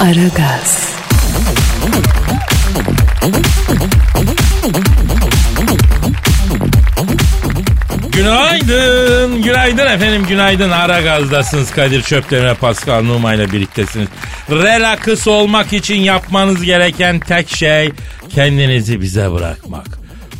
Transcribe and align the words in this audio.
Aragaz, 0.00 0.94
Günaydın, 8.12 9.42
günaydın 9.42 9.86
efendim, 9.86 10.26
günaydın. 10.28 10.70
Ara 10.70 11.00
gazdasınız 11.00 11.70
Kadir 11.70 12.02
Çöplerine 12.02 12.54
Pascal 12.54 13.02
Numa 13.02 13.34
ile 13.34 13.52
birliktesiniz. 13.52 14.08
Relax 14.50 15.26
olmak 15.26 15.72
için 15.72 16.00
yapmanız 16.00 16.62
gereken 16.62 17.20
tek 17.20 17.56
şey 17.56 17.92
kendinizi 18.34 19.00
bize 19.00 19.32
bırakmak. 19.32 19.86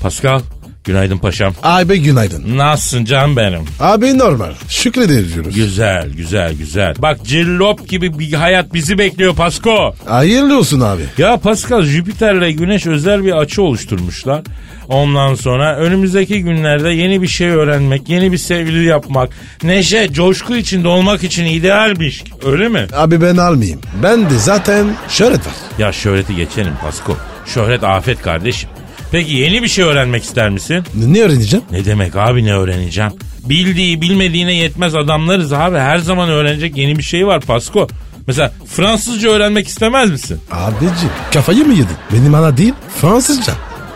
Pascal, 0.03 0.41
günaydın 0.85 1.19
paşam. 1.19 1.55
Abi 1.63 2.03
günaydın. 2.03 2.59
Nasılsın 2.59 3.05
can 3.05 3.37
benim? 3.37 3.61
Abi 3.81 4.19
normal. 4.19 4.53
Şükrederiz. 4.69 5.55
Güzel, 5.55 6.11
güzel, 6.17 6.55
güzel. 6.55 6.95
Bak 6.99 7.25
cillop 7.25 7.89
gibi 7.89 8.19
bir 8.19 8.33
hayat 8.33 8.75
bizi 8.75 8.99
bekliyor 8.99 9.35
Pasko. 9.35 9.95
Hayırlı 10.07 10.59
olsun 10.59 10.81
abi. 10.81 11.03
Ya 11.19 11.37
Pascal 11.37 11.83
Jüpiter'le 11.83 12.51
Güneş 12.51 12.87
özel 12.87 13.25
bir 13.25 13.33
açı 13.33 13.63
oluşturmuşlar. 13.63 14.43
Ondan 14.89 15.35
sonra 15.35 15.77
önümüzdeki 15.77 16.43
günlerde 16.43 16.89
yeni 16.91 17.23
bir 17.23 17.29
şey 17.29 17.49
öğrenmek, 17.49 18.09
yeni 18.09 18.33
bir 18.33 18.39
sevgili 18.39 18.85
yapmak, 18.85 19.31
neşe, 19.63 20.13
coşku 20.13 20.57
içinde 20.57 20.89
olmak 20.89 21.25
için 21.25 21.45
idealmiş. 21.45 22.25
Öyle 22.47 22.69
mi? 22.69 22.87
Abi 22.93 23.21
ben 23.21 23.37
almayayım. 23.37 23.81
Ben 24.03 24.31
de 24.31 24.39
zaten 24.39 24.87
şöhret 25.09 25.47
var. 25.47 25.55
Ya 25.79 25.93
şöhreti 25.93 26.37
geçelim 26.37 26.73
Pasko. 26.83 27.17
Şöhret 27.47 27.85
afet 27.85 28.23
kardeşim. 28.23 28.71
Peki 29.15 29.33
yeni 29.35 29.63
bir 29.63 29.69
şey 29.69 29.85
öğrenmek 29.85 30.25
ister 30.25 30.51
misin? 30.51 30.85
Ne 30.95 31.23
öğreneceğim? 31.23 31.65
Ne 31.71 31.85
demek 31.85 32.17
abi 32.17 32.45
ne 32.45 32.55
öğreneceğim? 32.55 33.13
Bildiği 33.45 34.01
bilmediğine 34.01 34.55
yetmez 34.55 34.95
adamlarız 34.95 35.53
abi. 35.53 35.79
Her 35.79 35.99
zaman 35.99 36.29
öğrenecek 36.29 36.77
yeni 36.77 36.99
bir 36.99 37.03
şey 37.03 37.27
var 37.27 37.41
Pasko. 37.41 37.89
Mesela 38.27 38.53
Fransızca 38.67 39.31
öğrenmek 39.31 39.69
istemez 39.69 40.11
misin? 40.11 40.41
Abicim 40.53 41.11
kafayı 41.33 41.65
mı 41.67 41.73
yedin? 41.73 41.97
Benim 42.13 42.35
ana 42.35 42.57
değil 42.57 42.75
Fransızca. 43.01 43.53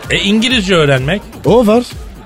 E 0.09 0.17
İngilizce 0.17 0.75
öğrenmek? 0.75 1.21
O 1.45 1.67
var. 1.67 1.83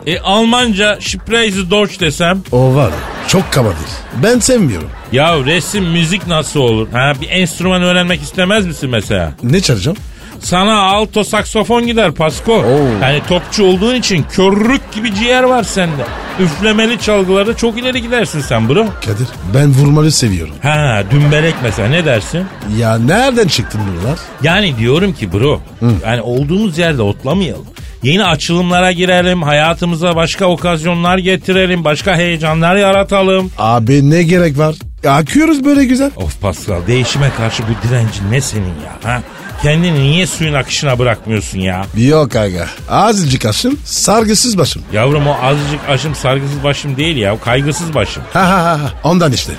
E 0.08 0.20
Almanca 0.20 1.00
Spreise 1.02 1.72
Deutsch 1.72 2.00
desem? 2.00 2.42
O 2.52 2.76
var. 2.76 2.92
Çok 3.28 3.52
kabadır. 3.52 3.78
Ben 4.24 4.40
sevmiyorum. 4.40 4.90
Ya 5.12 5.46
resim, 5.46 5.86
müzik 5.86 6.28
nasıl 6.28 6.60
olur? 6.60 6.88
Ha 6.92 7.14
bir 7.22 7.30
enstrüman 7.30 7.82
öğrenmek 7.82 8.22
istemez 8.22 8.66
misin 8.66 8.90
mesela? 8.90 9.34
Ne 9.44 9.62
çalacağım? 9.62 9.98
Sana 10.44 10.82
alto 10.82 11.24
saksofon 11.24 11.88
gider 11.88 12.12
Pasko. 12.12 12.54
Oo. 12.54 12.88
Yani 13.02 13.22
topçu 13.28 13.66
olduğun 13.66 13.96
için 13.96 14.24
körrük 14.32 14.92
gibi 14.92 15.16
ciğer 15.16 15.44
var 15.44 15.64
sende. 15.64 16.04
Üflemeli 16.40 17.00
çalgılarda 17.00 17.58
çok 17.58 17.80
ileri 17.80 18.02
gidersin 18.02 18.42
sen 18.42 18.70
bro. 18.70 18.86
Kadir 19.06 19.28
ben 19.54 19.70
vurmalı 19.74 20.12
seviyorum. 20.12 20.54
Ha 20.64 21.04
dümbelek 21.12 21.56
mesela 21.64 21.88
ne 21.90 22.06
dersin? 22.06 22.46
Ya 22.78 22.98
nereden 22.98 23.48
çıktın 23.48 23.82
bunlar? 23.92 24.20
Yani 24.44 24.78
diyorum 24.78 25.14
ki 25.14 25.34
bro 25.34 25.62
yani 26.06 26.22
olduğumuz 26.22 26.78
yerde 26.78 27.02
otlamayalım. 27.02 27.66
Yeni 28.04 28.26
açılımlara 28.26 28.92
girelim, 28.92 29.42
hayatımıza 29.44 30.16
başka 30.16 30.46
okazyonlar 30.46 31.18
getirelim, 31.18 31.84
başka 31.84 32.16
heyecanlar 32.16 32.76
yaratalım. 32.76 33.52
Abi 33.58 34.10
ne 34.10 34.24
gerek 34.24 34.58
var? 34.58 34.76
Akıyoruz 35.08 35.66
böyle 35.66 35.86
güzel. 35.86 36.12
Of 36.16 36.42
Pascal 36.42 36.88
değişime 36.88 37.30
karşı 37.38 37.64
bu 37.64 37.88
direncin 37.88 38.32
ne 38.32 38.42
senin 38.42 38.66
ya? 38.66 39.12
Ha? 39.12 39.22
Kendini 39.64 40.00
niye 40.00 40.28
suyun 40.28 40.54
akışına 40.54 41.00
bırakmıyorsun 41.00 41.60
ya? 41.60 41.86
Yok 41.98 42.36
aga. 42.36 42.68
Azıcık 42.90 43.46
aşım 43.46 43.80
sargısız 43.86 44.58
başım. 44.58 44.82
Yavrum 44.94 45.28
o 45.28 45.36
azıcık 45.42 45.80
aşım 45.90 46.16
sargısız 46.16 46.64
başım 46.64 46.98
değil 46.98 47.18
ya 47.18 47.36
o 47.36 47.40
kaygısız 47.40 47.94
başım. 47.94 48.24
Ha 48.34 48.48
ha 48.50 48.64
ha. 48.64 48.80
Ondan 49.04 49.32
işte. 49.32 49.52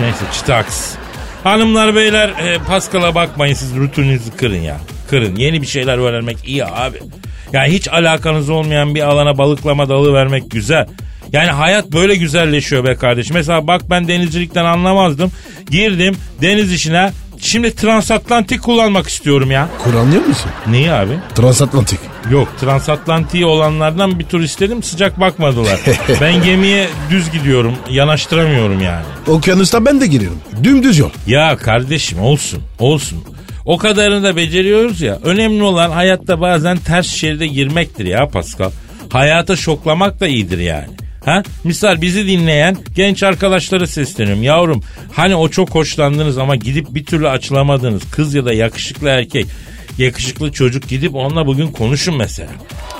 Neyse 0.00 0.24
çıtaks. 0.34 0.90
Hanımlar 1.44 1.94
beyler 1.94 2.28
e, 2.28 2.58
Pascal'a 2.58 3.14
bakmayın 3.14 3.54
siz 3.54 3.76
rutininizi 3.76 4.30
kırın 4.30 4.60
ya. 4.60 4.76
Kırın 5.10 5.36
yeni 5.36 5.62
bir 5.62 5.66
şeyler 5.66 5.98
öğrenmek 5.98 6.48
iyi 6.48 6.64
abi. 6.64 6.98
Yani 7.52 7.72
hiç 7.72 7.88
alakanız 7.88 8.50
olmayan 8.50 8.94
bir 8.94 9.02
alana 9.02 9.38
balıklama 9.38 9.88
dalı 9.88 10.14
vermek 10.14 10.50
güzel. 10.50 10.86
Yani 11.32 11.50
hayat 11.50 11.92
böyle 11.92 12.16
güzelleşiyor 12.16 12.84
be 12.84 12.94
kardeşim. 12.94 13.34
Mesela 13.34 13.66
bak 13.66 13.82
ben 13.90 14.08
denizcilikten 14.08 14.64
anlamazdım. 14.64 15.32
Girdim 15.70 16.16
deniz 16.42 16.72
işine. 16.72 17.12
Şimdi 17.40 17.74
transatlantik 17.74 18.62
kullanmak 18.62 19.08
istiyorum 19.08 19.50
ya. 19.50 19.68
Kullanıyor 19.84 20.24
musun? 20.24 20.50
Niye 20.66 20.92
abi? 20.92 21.18
Transatlantik. 21.34 22.00
Yok 22.30 22.48
transatlantiği 22.60 23.46
olanlardan 23.46 24.18
bir 24.18 24.24
tur 24.24 24.40
istedim 24.40 24.82
sıcak 24.82 25.20
bakmadılar. 25.20 25.80
ben 26.20 26.42
gemiye 26.42 26.88
düz 27.10 27.30
gidiyorum 27.30 27.74
yanaştıramıyorum 27.90 28.80
yani. 28.82 29.04
Okyanusta 29.26 29.84
ben 29.84 30.00
de 30.00 30.06
giriyorum. 30.06 30.38
Dümdüz 30.62 30.98
yol. 30.98 31.10
Ya 31.26 31.56
kardeşim 31.56 32.20
olsun 32.20 32.62
olsun. 32.78 33.24
O 33.64 33.78
kadarını 33.78 34.22
da 34.22 34.36
beceriyoruz 34.36 35.00
ya. 35.00 35.18
Önemli 35.22 35.62
olan 35.62 35.90
hayatta 35.90 36.40
bazen 36.40 36.76
ters 36.76 37.06
şeride 37.06 37.46
girmektir 37.46 38.04
ya 38.04 38.28
Pascal. 38.28 38.70
Hayata 39.10 39.56
şoklamak 39.56 40.20
da 40.20 40.26
iyidir 40.26 40.58
yani. 40.58 40.88
Ha? 41.26 41.42
Misal 41.64 42.00
bizi 42.00 42.26
dinleyen 42.26 42.76
genç 42.94 43.22
arkadaşlara 43.22 43.86
sesleniyorum. 43.86 44.42
Yavrum 44.42 44.82
hani 45.12 45.34
o 45.36 45.48
çok 45.48 45.70
hoşlandınız 45.70 46.38
ama 46.38 46.56
gidip 46.56 46.86
bir 46.94 47.04
türlü 47.04 47.28
açılamadınız. 47.28 48.02
Kız 48.10 48.34
ya 48.34 48.44
da 48.44 48.52
yakışıklı 48.52 49.08
erkek 49.08 49.46
yakışıklı 49.98 50.52
çocuk 50.52 50.88
gidip 50.88 51.14
onunla 51.14 51.46
bugün 51.46 51.66
konuşun 51.66 52.16
mesela. 52.16 52.50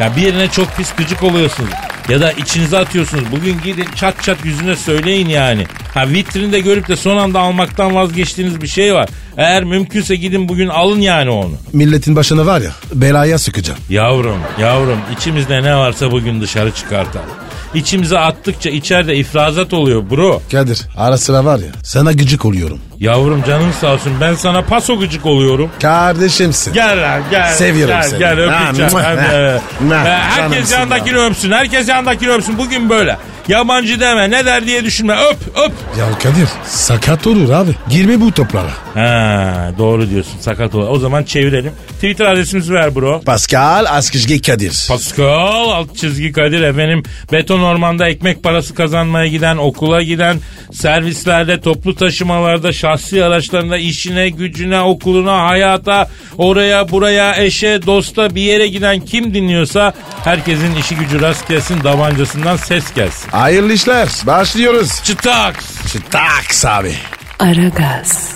Ya 0.01 0.17
birine 0.17 0.49
çok 0.49 0.77
pis 0.77 0.95
gıcık 0.95 1.23
oluyorsunuz. 1.23 1.71
Ya 2.09 2.21
da 2.21 2.33
içinize 2.33 2.79
atıyorsunuz. 2.79 3.25
Bugün 3.33 3.57
gidin 3.65 3.87
çat 3.95 4.23
çat 4.23 4.45
yüzüne 4.45 4.77
söyleyin 4.77 5.29
yani. 5.29 5.67
Ha 5.95 6.09
vitrinde 6.09 6.61
görüp 6.61 6.89
de 6.89 6.97
son 6.97 7.17
anda 7.17 7.41
almaktan 7.41 7.95
vazgeçtiğiniz 7.95 8.63
bir 8.63 8.67
şey 8.67 8.95
var. 8.95 9.09
Eğer 9.37 9.65
mümkünse 9.65 10.17
gidin 10.17 10.49
bugün 10.49 10.69
alın 10.69 11.01
yani 11.01 11.31
onu. 11.31 11.53
Milletin 11.73 12.17
başına 12.17 12.47
var 12.47 12.61
ya 12.61 12.71
belaya 12.95 13.39
sıkacağım. 13.39 13.79
Yavrum, 13.91 14.39
yavrum 14.61 14.99
içimizde 15.17 15.63
ne 15.63 15.77
varsa 15.77 16.11
bugün 16.13 16.41
dışarı 16.41 16.71
çıkartalım. 16.75 17.27
İçimize 17.75 18.19
attıkça 18.19 18.71
içeride 18.71 19.17
ifrazat 19.17 19.73
oluyor 19.73 20.11
bro. 20.11 20.43
Kadir 20.53 20.83
ara 20.97 21.19
sıra 21.19 21.45
var 21.45 21.59
ya 21.59 21.67
sana 21.83 22.13
gıcık 22.13 22.45
oluyorum. 22.45 22.79
Yavrum 22.99 23.43
canın 23.47 23.73
sağ 23.73 23.93
olsun 23.95 24.13
ben 24.21 24.35
sana 24.35 24.63
paso 24.63 24.99
gıcık 24.99 25.27
oluyorum. 25.27 25.71
Kardeşimsin. 25.83 26.73
Gel 26.75 27.03
lan 27.03 27.23
gel. 27.31 27.53
Seviyorum 27.53 27.95
gel, 27.95 28.03
seni. 28.03 28.19
Gel 28.19 28.39
öpeceğim. 28.41 28.93
Ha, 28.93 29.03
ha, 29.03 29.61
ha, 29.91 30.05
herkes 30.31 30.73
yanındakini 30.73 31.19
öpsün. 31.19 31.53
Herkes 31.53 31.89
yanındakini 31.89 32.31
öpsün. 32.31 32.59
Bugün 32.59 32.91
böyle. 32.91 33.17
Yabancı 33.49 34.01
deme 34.01 34.31
ne 34.31 34.45
der 34.45 34.67
diye 34.67 34.85
düşünme. 34.85 35.15
Öp 35.15 35.39
öp. 35.57 35.73
Ya 35.99 36.19
Kadir 36.23 36.49
sakat 36.67 37.27
olur 37.27 37.51
abi. 37.51 37.71
Girme 37.91 38.21
bu 38.21 38.33
toplara. 38.33 38.71
Ha, 38.95 39.73
doğru 39.79 40.11
diyorsun 40.11 40.39
sakat 40.41 40.75
ol. 40.75 40.87
O 40.89 40.99
zaman 40.99 41.23
çevirelim. 41.25 41.73
Twitter 41.95 42.25
adresimizi 42.25 42.75
ver 42.75 42.95
bro. 42.95 43.21
Pascal 43.21 43.87
Askışge 43.89 44.41
Kadir. 44.41 44.87
Pascal 44.89 45.71
alt 45.71 45.97
çizgi 45.97 46.33
Kadir 46.33 46.61
efendim 46.63 47.03
beton 47.33 47.61
ormanda 47.61 48.09
ekmek 48.09 48.43
parası 48.43 48.75
kazanmaya 48.75 49.27
giden 49.27 49.57
okula 49.57 50.03
giden 50.03 50.37
servislerde 50.73 51.61
toplu 51.61 51.95
taşımalarda 51.95 52.73
şahsi 52.73 53.25
araçlarında 53.25 53.77
işine 53.79 54.29
gücüne 54.29 54.81
okuluna 54.81 55.43
hayata 55.43 56.09
oraya 56.39 56.91
buraya 56.91 57.37
eşe 57.37 57.87
dosta 57.87 58.35
bir 58.35 58.43
yere 58.43 58.67
giden 58.67 59.01
kim 59.01 59.35
dinliyorsa 59.35 59.93
herkesin 60.25 60.75
işi 60.75 60.97
gücü 60.97 61.21
rast 61.21 61.49
gelsin 61.49 61.85
davancasından 61.85 62.57
ses 62.57 62.95
gelsin. 62.95 63.31
Hayırlı 63.37 63.73
işler. 63.73 64.09
Başlıyoruz. 64.27 65.03
Çıtaks. 65.05 65.67
Taks 66.11 66.65
abi. 66.65 66.95
Aragaz, 67.39 68.31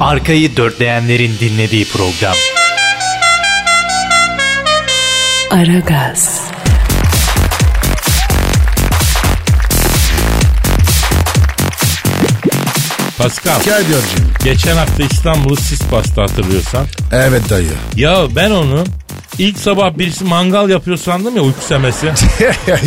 Arkayı 0.00 0.56
dörtleyenlerin 0.56 1.38
dinlediği 1.40 1.84
program. 1.88 2.34
Aragaz, 5.50 6.40
Pascal 13.18 13.60
Kadir'cim. 13.60 14.32
geçen 14.44 14.76
hafta 14.76 15.02
İstanbul'u 15.02 15.56
sis 15.56 15.92
bastı 15.92 16.20
hatırlıyorsan. 16.20 16.86
Evet 17.12 17.50
dayı. 17.50 17.70
Ya 17.96 18.26
ben 18.36 18.50
onu 18.50 18.84
İlk 19.38 19.58
sabah 19.58 19.98
birisi 19.98 20.24
mangal 20.24 20.70
yapıyor 20.70 20.96
sandım 20.96 21.36
ya 21.36 21.42
uyku 21.42 21.60
semesi. 21.64 22.06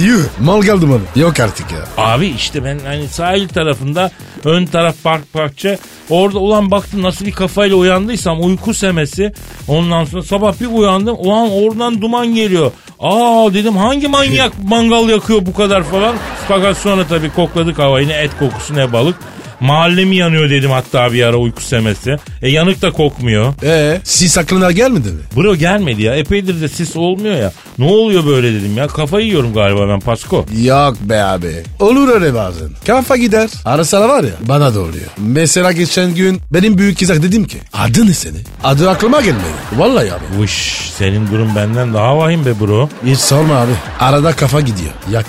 Yuh 0.06 0.22
mal 0.42 0.62
geldi 0.62 0.90
bana. 0.90 1.22
Yok 1.24 1.40
artık 1.40 1.72
ya. 1.72 1.80
Abi 1.98 2.28
işte 2.28 2.64
ben 2.64 2.80
hani 2.86 3.08
sahil 3.08 3.48
tarafında 3.48 4.12
ön 4.44 4.66
taraf 4.66 4.96
park 5.04 5.34
parkça 5.34 5.78
orada 6.10 6.40
ulan 6.40 6.72
baktım 6.72 7.04
nasıl 7.04 7.26
bir 7.26 7.32
kafayla 7.32 7.76
uyandıysam 7.76 8.44
uyku 8.46 8.74
semesi. 8.74 9.34
Ondan 9.68 10.06
sonra 10.06 10.24
sabah 10.24 10.60
bir 10.62 10.66
uyandım 10.66 11.16
ulan 11.20 11.52
oradan 11.52 12.02
duman 12.02 12.28
geliyor. 12.36 12.72
Aa 13.00 13.54
dedim 13.54 13.78
hangi 13.78 14.08
manyak 14.08 14.52
mangal 14.64 15.10
yakıyor 15.10 15.46
bu 15.46 15.54
kadar 15.54 15.84
falan. 15.84 16.16
Fakat 16.48 16.78
sonra 16.78 17.08
tabii 17.08 17.30
kokladık 17.30 17.80
havayı 17.80 18.08
ne 18.08 18.14
et 18.14 18.32
kokusu 18.40 18.76
ne 18.76 18.94
balık. 18.94 19.16
Mahallemi 19.60 20.16
yanıyor 20.16 20.50
dedim 20.50 20.72
hatta 20.72 21.14
bir 21.14 21.24
ara 21.24 21.38
uyku 21.38 21.62
semesi. 21.62 22.18
E 22.42 22.50
yanık 22.50 22.82
da 22.82 22.92
kokmuyor. 22.92 23.54
Ee, 23.64 24.02
sis 24.04 24.38
aklına 24.38 24.72
gelmedi 24.72 25.08
mi? 25.12 25.20
Bro 25.36 25.56
gelmedi 25.56 26.02
ya. 26.02 26.16
Epeydir 26.16 26.62
de 26.62 26.68
sis 26.68 26.96
olmuyor 26.96 27.36
ya. 27.36 27.52
Ne 27.78 27.86
oluyor 27.86 28.26
böyle 28.26 28.54
dedim 28.54 28.78
ya. 28.78 28.88
Kafayı 28.88 29.26
yiyorum 29.26 29.54
galiba 29.54 29.90
ben 29.90 30.00
Pasko. 30.00 30.46
Yok 30.64 30.98
be 31.02 31.24
abi. 31.24 31.64
Olur 31.80 32.08
öyle 32.08 32.34
bazen. 32.34 32.70
Kafa 32.88 33.18
gider. 33.18 33.50
Ara 33.66 33.86
sıra 33.86 34.10
var 34.10 34.24
ya 34.24 34.30
bana 34.42 34.76
da 34.76 34.80
oluyor. 34.80 35.06
Mesela 35.18 35.72
geçen 35.72 36.16
gün 36.16 36.42
benim 36.54 36.78
büyük 36.78 37.00
kızak 37.00 37.24
dedim 37.24 37.46
ki 37.48 37.58
adı 37.74 38.08
ne 38.08 38.14
seni? 38.14 38.38
Adı 38.64 38.90
aklıma 38.90 39.22
gelmedi. 39.22 39.44
Vallahi 39.76 40.14
abi. 40.14 40.24
Vış 40.40 40.52
senin 40.98 41.28
durum 41.32 41.56
benden 41.56 41.94
daha 41.94 42.18
vahim 42.18 42.46
be 42.46 42.60
bro. 42.60 42.90
Hiç 43.06 43.20
sorma 43.20 43.56
abi. 43.56 43.72
Arada 44.00 44.34
kafa 44.36 44.62
gidiyor. 44.62 44.92
Ya. 45.12 45.24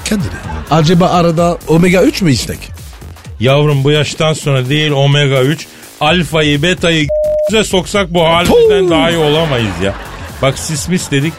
Acaba 0.70 1.08
arada 1.10 1.58
omega 1.69 2.02
3 2.02 2.22
mü 2.22 2.32
içsek? 2.32 2.58
Yavrum 3.40 3.85
bu 3.85 3.90
yaştan 3.90 4.32
sonra 4.32 4.69
değil 4.69 4.90
omega 4.90 5.43
3 5.43 5.67
alfayı 6.00 6.62
betayı 6.62 7.06
bize 7.50 7.64
soksak 7.64 8.14
bu 8.14 8.25
halimizden 8.25 8.90
daha 8.90 9.11
iyi 9.11 9.19
olamayız 9.19 9.81
ya. 9.85 9.94
Bak 10.43 10.58
sismis 10.58 11.11
dedik 11.11 11.32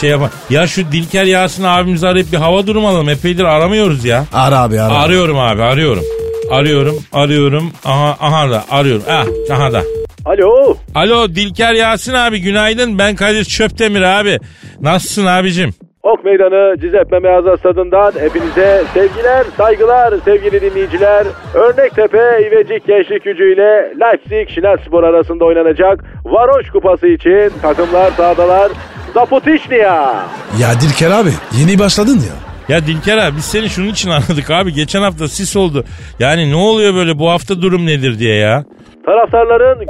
şey 0.00 0.10
yapan. 0.10 0.30
Ya 0.50 0.66
şu 0.66 0.92
Dilker 0.92 1.24
Yasin 1.24 1.64
abimizi 1.64 2.06
arayıp 2.08 2.32
bir 2.32 2.36
hava 2.36 2.66
durumu 2.66 2.88
alalım. 2.88 3.08
Epeydir 3.08 3.44
aramıyoruz 3.44 4.04
ya. 4.04 4.24
Ara 4.32 4.58
abi 4.58 4.80
ara. 4.80 4.94
Arıyorum 4.94 5.38
abi 5.38 5.62
arıyorum. 5.62 6.04
Arıyorum 6.50 7.04
arıyorum. 7.12 7.72
Aha, 7.84 8.16
aha 8.20 8.50
da 8.50 8.64
arıyorum. 8.70 9.04
Ah, 9.10 9.24
aha 9.52 9.72
da. 9.72 9.82
Alo. 10.24 10.76
Alo 10.94 11.28
Dilker 11.28 11.72
Yasin 11.74 12.12
abi 12.12 12.40
günaydın. 12.40 12.98
Ben 12.98 13.16
Kadir 13.16 13.44
Çöptemir 13.44 14.02
abi. 14.02 14.38
Nasılsın 14.80 15.26
abicim? 15.26 15.74
Ok 16.04 16.24
Meydanı 16.24 16.80
Cizeppe 16.80 17.18
Meyazı 17.18 17.56
Stadından 17.58 18.12
hepinize 18.20 18.82
sevgiler, 18.94 19.44
saygılar 19.56 20.14
sevgili 20.24 20.60
dinleyiciler. 20.60 21.26
Örnektepe 21.54 22.48
İvecik 22.48 22.86
Gençlik 22.86 23.24
Gücü 23.24 23.52
ile 23.54 23.92
Leipzig 24.00 24.54
Şinerspor 24.54 25.02
arasında 25.02 25.44
oynanacak 25.44 26.04
Varoş 26.24 26.70
Kupası 26.70 27.06
için 27.06 27.52
takımlar 27.62 28.10
sahadalar. 28.10 28.72
Zapotişnia. 29.14 30.14
Ya 30.60 30.68
Dilker 30.80 31.10
abi 31.10 31.30
yeni 31.60 31.78
başladın 31.78 32.16
ya. 32.16 32.36
Ya 32.68 32.86
Dilker 32.86 33.18
abi 33.18 33.36
biz 33.36 33.44
seni 33.44 33.68
şunun 33.68 33.88
için 33.88 34.10
aradık 34.10 34.50
abi. 34.50 34.72
Geçen 34.72 35.02
hafta 35.02 35.28
sis 35.28 35.56
oldu. 35.56 35.84
Yani 36.18 36.50
ne 36.50 36.56
oluyor 36.56 36.94
böyle 36.94 37.18
bu 37.18 37.30
hafta 37.30 37.62
durum 37.62 37.86
nedir 37.86 38.18
diye 38.18 38.36
ya. 38.36 38.64
Taraftarların 39.06 39.86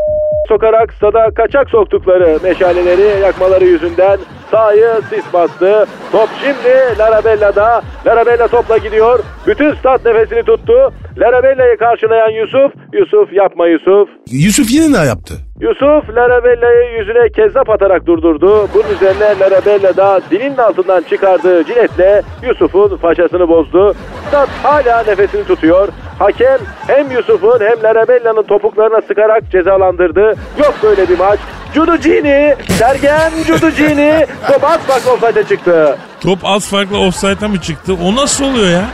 sokarak 0.49 0.93
stada 0.93 1.31
kaçak 1.37 1.71
soktukları 1.71 2.39
meşaleleri 2.43 3.21
yakmaları 3.23 3.65
yüzünden 3.65 4.19
sahayı 4.51 5.01
sis 5.11 5.33
bastı. 5.33 5.87
Top 6.13 6.29
şimdi 6.45 6.99
Larabella'da. 6.99 7.83
Larabella 8.07 8.49
topla 8.49 8.79
gidiyor. 8.79 9.19
Bütün 9.47 9.75
stat 9.75 10.05
nefesini 10.05 10.43
tuttu. 10.43 10.93
Larabella'yı 11.19 11.77
karşılayan 11.79 12.31
Yusuf. 12.31 12.73
Yusuf 12.93 13.33
yapma 13.33 13.67
Yusuf. 13.69 14.09
Yusuf 14.31 14.71
yine 14.71 15.03
ne 15.03 15.07
yaptı? 15.07 15.35
Yusuf 15.61 16.17
Larabella'yı 16.17 16.99
yüzüne 16.99 17.29
kezzap 17.29 17.71
atarak 17.71 18.07
durdurdu. 18.07 18.69
Bunun 18.75 18.95
üzerine 18.95 19.39
Larabella 19.41 19.97
da 19.97 20.21
dilinin 20.31 20.57
altından 20.57 21.03
çıkardığı 21.03 21.65
ciletle 21.65 22.23
Yusuf'un 22.43 22.97
faşasını 22.97 23.49
bozdu. 23.49 23.95
Stat 24.29 24.49
hala 24.63 25.03
nefesini 25.03 25.45
tutuyor. 25.45 25.89
Hakem 26.19 26.59
hem 26.87 27.11
Yusuf'un 27.11 27.61
hem 27.61 27.83
Larabella'nın 27.83 28.43
topuklarına 28.43 29.01
sıkarak 29.09 29.51
cezalandırdı. 29.51 30.35
Yok 30.59 30.75
böyle 30.83 31.09
bir 31.09 31.19
maç. 31.19 31.39
Cudugini, 31.75 32.55
Sergen 32.69 33.33
Cudugini 33.47 34.27
top 34.53 34.65
at 34.65 34.81
bak 34.89 35.03
offside'e 35.15 35.45
çıktı. 35.45 35.97
Top 36.21 36.39
az 36.45 36.71
farklı 36.71 36.99
offside'a 36.99 37.49
mı 37.49 37.61
çıktı? 37.61 37.93
O 38.05 38.17
nasıl 38.17 38.45
oluyor 38.45 38.71
ya? 38.71 38.85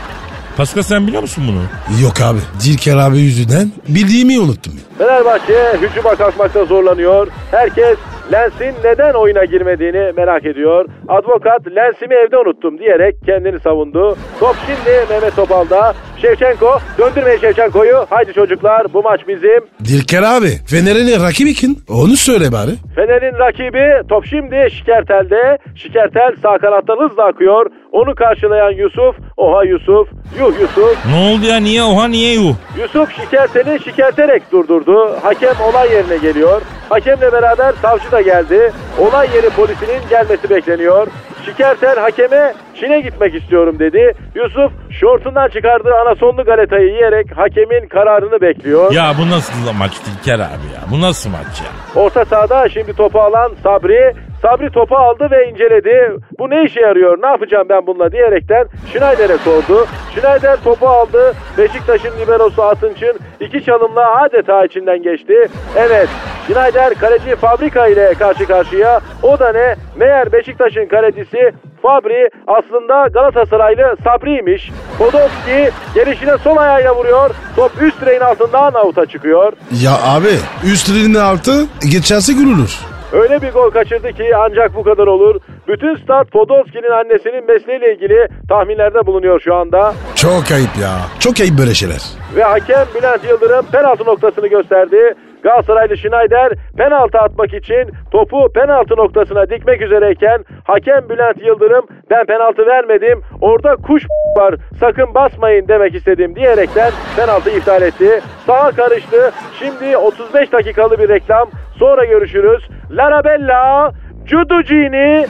Pascal 0.57 0.83
sen 0.83 1.07
biliyor 1.07 1.23
musun 1.23 1.45
bunu? 1.49 1.63
Yok 2.03 2.21
abi. 2.21 2.39
Dilker 2.65 2.97
abi 2.97 3.19
yüzünden 3.19 3.73
bildiğimi 3.89 4.41
unuttum. 4.41 4.73
Fenerbahçe 4.99 5.79
hücuma 5.83 6.15
kalkmakta 6.17 6.65
zorlanıyor. 6.65 7.29
Herkes 7.51 7.97
Lens'in 8.33 8.75
neden 8.85 9.15
oyuna 9.15 9.45
girmediğini 9.45 10.13
merak 10.17 10.47
ediyor. 10.47 10.85
Advokat 11.09 11.67
Lens'imi 11.77 12.15
evde 12.15 12.39
unuttum 12.39 12.79
diyerek 12.79 13.17
kendini 13.27 13.61
savundu. 13.61 14.17
Top 14.41 14.57
şimdi 14.67 14.91
Mehmet 15.11 15.37
Topal'da. 15.37 15.95
Şevçenko 16.23 16.79
döndürmeyin 16.99 17.39
Şevçenko'yu. 17.41 18.07
Haydi 18.11 18.33
çocuklar 18.33 18.93
bu 18.95 19.03
maç 19.03 19.21
bizim. 19.29 19.61
Dilker 19.85 20.23
abi 20.23 20.51
Fener'in 20.67 21.23
rakibi 21.23 21.55
kim? 21.55 21.77
Onu 21.89 22.17
söyle 22.17 22.53
bari. 22.53 22.71
Fener'in 22.95 23.39
rakibi 23.39 24.09
top 24.09 24.25
şimdi 24.27 24.71
Şikertel'de. 24.71 25.59
Şikertel 25.75 26.31
sağ 26.43 26.59
kanattan 26.59 27.09
hızla 27.09 27.25
akıyor. 27.25 27.67
Onu 27.93 28.15
karşılayan 28.15 28.71
Yusuf. 28.71 29.17
Oha 29.37 29.65
Yusuf. 29.65 30.09
Yuh 30.39 30.61
Yusuf. 30.61 31.07
Ne 31.07 31.17
oldu 31.31 31.47
ya 31.47 31.57
niye 31.57 31.83
oha 31.83 32.09
niye 32.09 32.35
yuh? 32.35 32.55
Yusuf 32.83 33.13
Şikertel'i 33.17 33.81
şikerterek 33.85 34.53
durdurdu. 34.53 35.17
Hakem 35.23 35.55
olay 35.71 35.93
yerine 35.93 36.17
geliyor. 36.17 36.63
Hakemle 36.89 37.33
beraber 37.33 37.73
savcı 37.83 38.13
da 38.13 38.20
geldi. 38.23 38.73
Olay 38.99 39.29
yeri 39.35 39.51
polisinin 39.51 40.09
gelmesi 40.11 40.51
bekleniyor. 40.51 41.07
Şikertel 41.45 41.99
hakeme 41.99 42.55
Çin'e 42.81 43.01
gitmek 43.01 43.35
istiyorum 43.35 43.79
dedi. 43.79 44.13
Yusuf 44.35 44.73
şortundan 44.91 45.49
çıkardığı 45.49 45.95
anasonlu 45.95 46.45
galetayı 46.45 46.87
yiyerek 46.87 47.27
hakemin 47.37 47.89
kararını 47.89 48.41
bekliyor. 48.41 48.93
Ya 48.93 49.15
bu 49.19 49.31
nasıl 49.31 49.73
maç 49.79 49.93
Dilker 50.07 50.35
abi 50.39 50.67
ya? 50.75 50.81
Bu 50.93 51.01
nasıl 51.01 51.31
maç 51.31 51.61
ya? 51.61 52.03
Orta 52.03 52.25
sahada 52.25 52.69
şimdi 52.69 52.93
topu 52.93 53.21
alan 53.21 53.53
Sabri. 53.63 54.15
Sabri 54.43 54.71
topu 54.71 54.97
aldı 54.97 55.29
ve 55.31 55.51
inceledi. 55.51 56.17
Bu 56.39 56.51
ne 56.51 56.65
işe 56.65 56.81
yarıyor? 56.81 57.23
Ne 57.23 57.27
yapacağım 57.27 57.67
ben 57.69 57.87
bununla 57.87 58.13
diyerekten 58.13 58.67
Schneider'e 58.93 59.39
sordu. 59.39 59.87
Schneider 60.15 60.57
topu 60.65 60.89
aldı. 60.89 61.35
Beşiktaş'ın 61.59 62.21
liberosu 62.21 62.63
Atınç'ın 62.63 63.19
iki 63.41 63.65
çalımla 63.65 64.23
adeta 64.23 64.65
içinden 64.65 65.03
geçti. 65.03 65.35
Evet 65.77 66.09
Schneider 66.47 66.95
kaleci 66.95 67.37
Fabrika 67.37 67.87
ile 67.87 68.15
karşı 68.15 68.47
karşıya. 68.47 69.01
O 69.23 69.39
da 69.39 69.53
ne? 69.53 69.75
Meğer 69.97 70.33
Beşiktaş'ın 70.33 70.87
kalecisi 70.87 71.53
Fabri 71.83 72.31
aslında 72.47 73.07
Galatasaraylı 73.09 73.97
Sabri'ymiş. 74.05 74.71
Podolski 74.99 75.71
gelişine 75.95 76.39
sol 76.39 76.57
ayağıyla 76.57 76.97
vuruyor. 76.97 77.31
Top 77.57 77.73
üst 77.83 78.01
direğin 78.01 78.21
altından 78.21 78.75
avuta 78.75 79.07
çıkıyor. 79.07 79.53
Ya 79.83 79.93
abi 80.05 80.35
üstlerinin 80.73 81.15
altı 81.15 81.67
geçerse 81.93 82.33
gülülür. 82.33 82.79
Öyle 83.13 83.43
bir 83.43 83.53
gol 83.53 83.71
kaçırdı 83.71 84.13
ki 84.13 84.37
ancak 84.37 84.75
bu 84.75 84.83
kadar 84.83 85.07
olur. 85.07 85.41
Bütün 85.69 85.97
stat 85.97 86.31
Podolski'nin 86.31 86.91
annesinin 86.91 87.47
mesleğiyle 87.47 87.95
ilgili 87.95 88.29
tahminlerde 88.49 89.07
bulunuyor 89.07 89.41
şu 89.41 89.55
anda. 89.55 89.95
Çok 90.15 90.51
ayıp 90.53 90.77
ya. 90.83 90.93
Çok 91.21 91.41
ayıp 91.41 91.59
böyle 91.59 91.75
şeyler. 91.75 92.01
Ve 92.37 92.43
hakem 92.43 92.87
Bülent 92.95 93.25
Yıldırım 93.25 93.67
penaltı 93.73 94.05
noktasını 94.05 94.47
gösterdi. 94.47 95.15
Galatasaraylı 95.43 95.97
Schneider 95.97 96.53
penaltı 96.77 97.19
atmak 97.19 97.55
için 97.55 97.91
topu 98.11 98.53
penaltı 98.53 98.97
noktasına 98.97 99.51
dikmek 99.51 99.83
üzereyken 99.83 100.45
hakem 100.65 101.09
Bülent 101.09 101.43
Yıldırım 101.43 101.87
ben 102.11 102.27
penaltı 102.27 102.67
vermedim 102.67 103.23
orada 103.41 103.77
kuş 103.77 104.07
var 104.37 104.55
sakın 104.81 105.15
basmayın 105.15 105.69
demek 105.69 105.95
istedim 105.95 106.35
diyerekten 106.37 106.93
penaltı 107.17 107.51
iptal 107.51 107.83
etti. 107.83 108.21
Sağa 108.47 108.71
karıştı. 108.71 109.33
Şimdi 109.59 109.97
35 109.97 110.53
dakikalı 110.53 110.99
bir 110.99 111.09
reklam. 111.09 111.51
Sonra 111.79 112.05
görüşürüz. 112.05 112.69
Larabella 112.91 113.93
Cudugini 114.25 115.27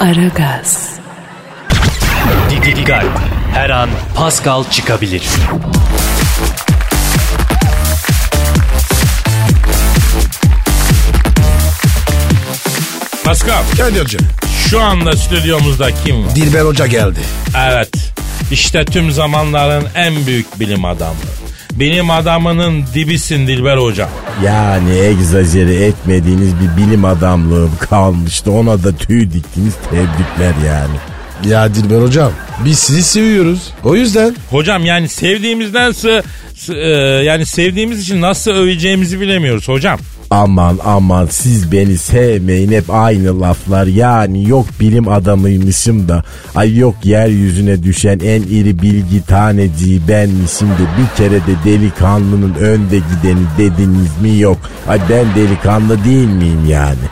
Aragaz, 0.00 1.00
Dikkat. 2.50 3.04
Her 3.54 3.70
an 3.70 3.88
Pascal 4.16 4.64
çıkabilir. 4.64 5.22
Pascal 13.32 13.62
Kadir'cim. 13.76 14.20
şu 14.70 14.80
anda 14.80 15.16
stüdyomuzda 15.16 15.88
kim 16.04 16.24
var? 16.26 16.34
Dilber 16.34 16.60
Hoca 16.60 16.86
geldi. 16.86 17.18
Evet. 17.58 17.88
İşte 18.50 18.84
tüm 18.84 19.12
zamanların 19.12 19.84
en 19.94 20.26
büyük 20.26 20.60
bilim 20.60 20.84
adamı. 20.84 21.14
Bilim 21.72 22.10
adamının 22.10 22.84
dibisin 22.94 23.46
Dilber 23.46 23.76
hocam. 23.76 24.08
Yani 24.44 24.98
egzajere 24.98 25.74
etmediğiniz 25.74 26.50
bir 26.60 26.82
bilim 26.82 27.04
adamlığı 27.04 27.68
kalmıştı. 27.80 28.50
Ona 28.50 28.82
da 28.84 28.96
tüy 28.96 29.32
diktiniz 29.32 29.74
tebrikler 29.90 30.66
yani. 30.66 30.96
Ya 31.52 31.74
Dilber 31.74 32.02
Hocam 32.02 32.32
biz 32.64 32.78
sizi 32.78 33.02
seviyoruz. 33.02 33.70
O 33.84 33.94
yüzden 33.96 34.36
Hocam 34.50 34.84
yani 34.84 35.08
sevdiğimizden 35.08 35.92
sı, 35.92 36.22
sı- 36.56 36.74
e, 36.74 36.88
yani 37.24 37.46
sevdiğimiz 37.46 38.00
için 38.02 38.20
nasıl 38.20 38.50
öveceğimizi 38.50 39.20
bilemiyoruz 39.20 39.68
hocam. 39.68 39.98
Aman 40.32 40.78
aman 40.84 41.26
siz 41.30 41.72
beni 41.72 41.98
sevmeyin. 41.98 42.72
Hep 42.72 42.84
aynı 42.90 43.40
laflar. 43.40 43.86
Yani 43.86 44.48
yok 44.48 44.66
bilim 44.80 45.08
adamıymışım 45.08 46.08
da. 46.08 46.24
Ay 46.54 46.76
yok 46.76 46.94
yeryüzüne 47.04 47.82
düşen 47.82 48.18
en 48.24 48.42
iri 48.42 48.82
bilgi 48.82 49.26
taneciği 49.26 50.00
benmişim 50.08 50.68
de. 50.68 50.82
Bir 50.98 51.16
kere 51.16 51.36
de 51.36 51.54
delikanlının 51.64 52.54
önde 52.54 52.96
gideni 52.96 53.40
dediniz 53.58 54.20
mi 54.22 54.38
yok? 54.38 54.58
Ay 54.88 55.00
ben 55.10 55.26
delikanlı 55.36 56.04
değil 56.04 56.28
miyim 56.28 56.66
yani? 56.68 57.04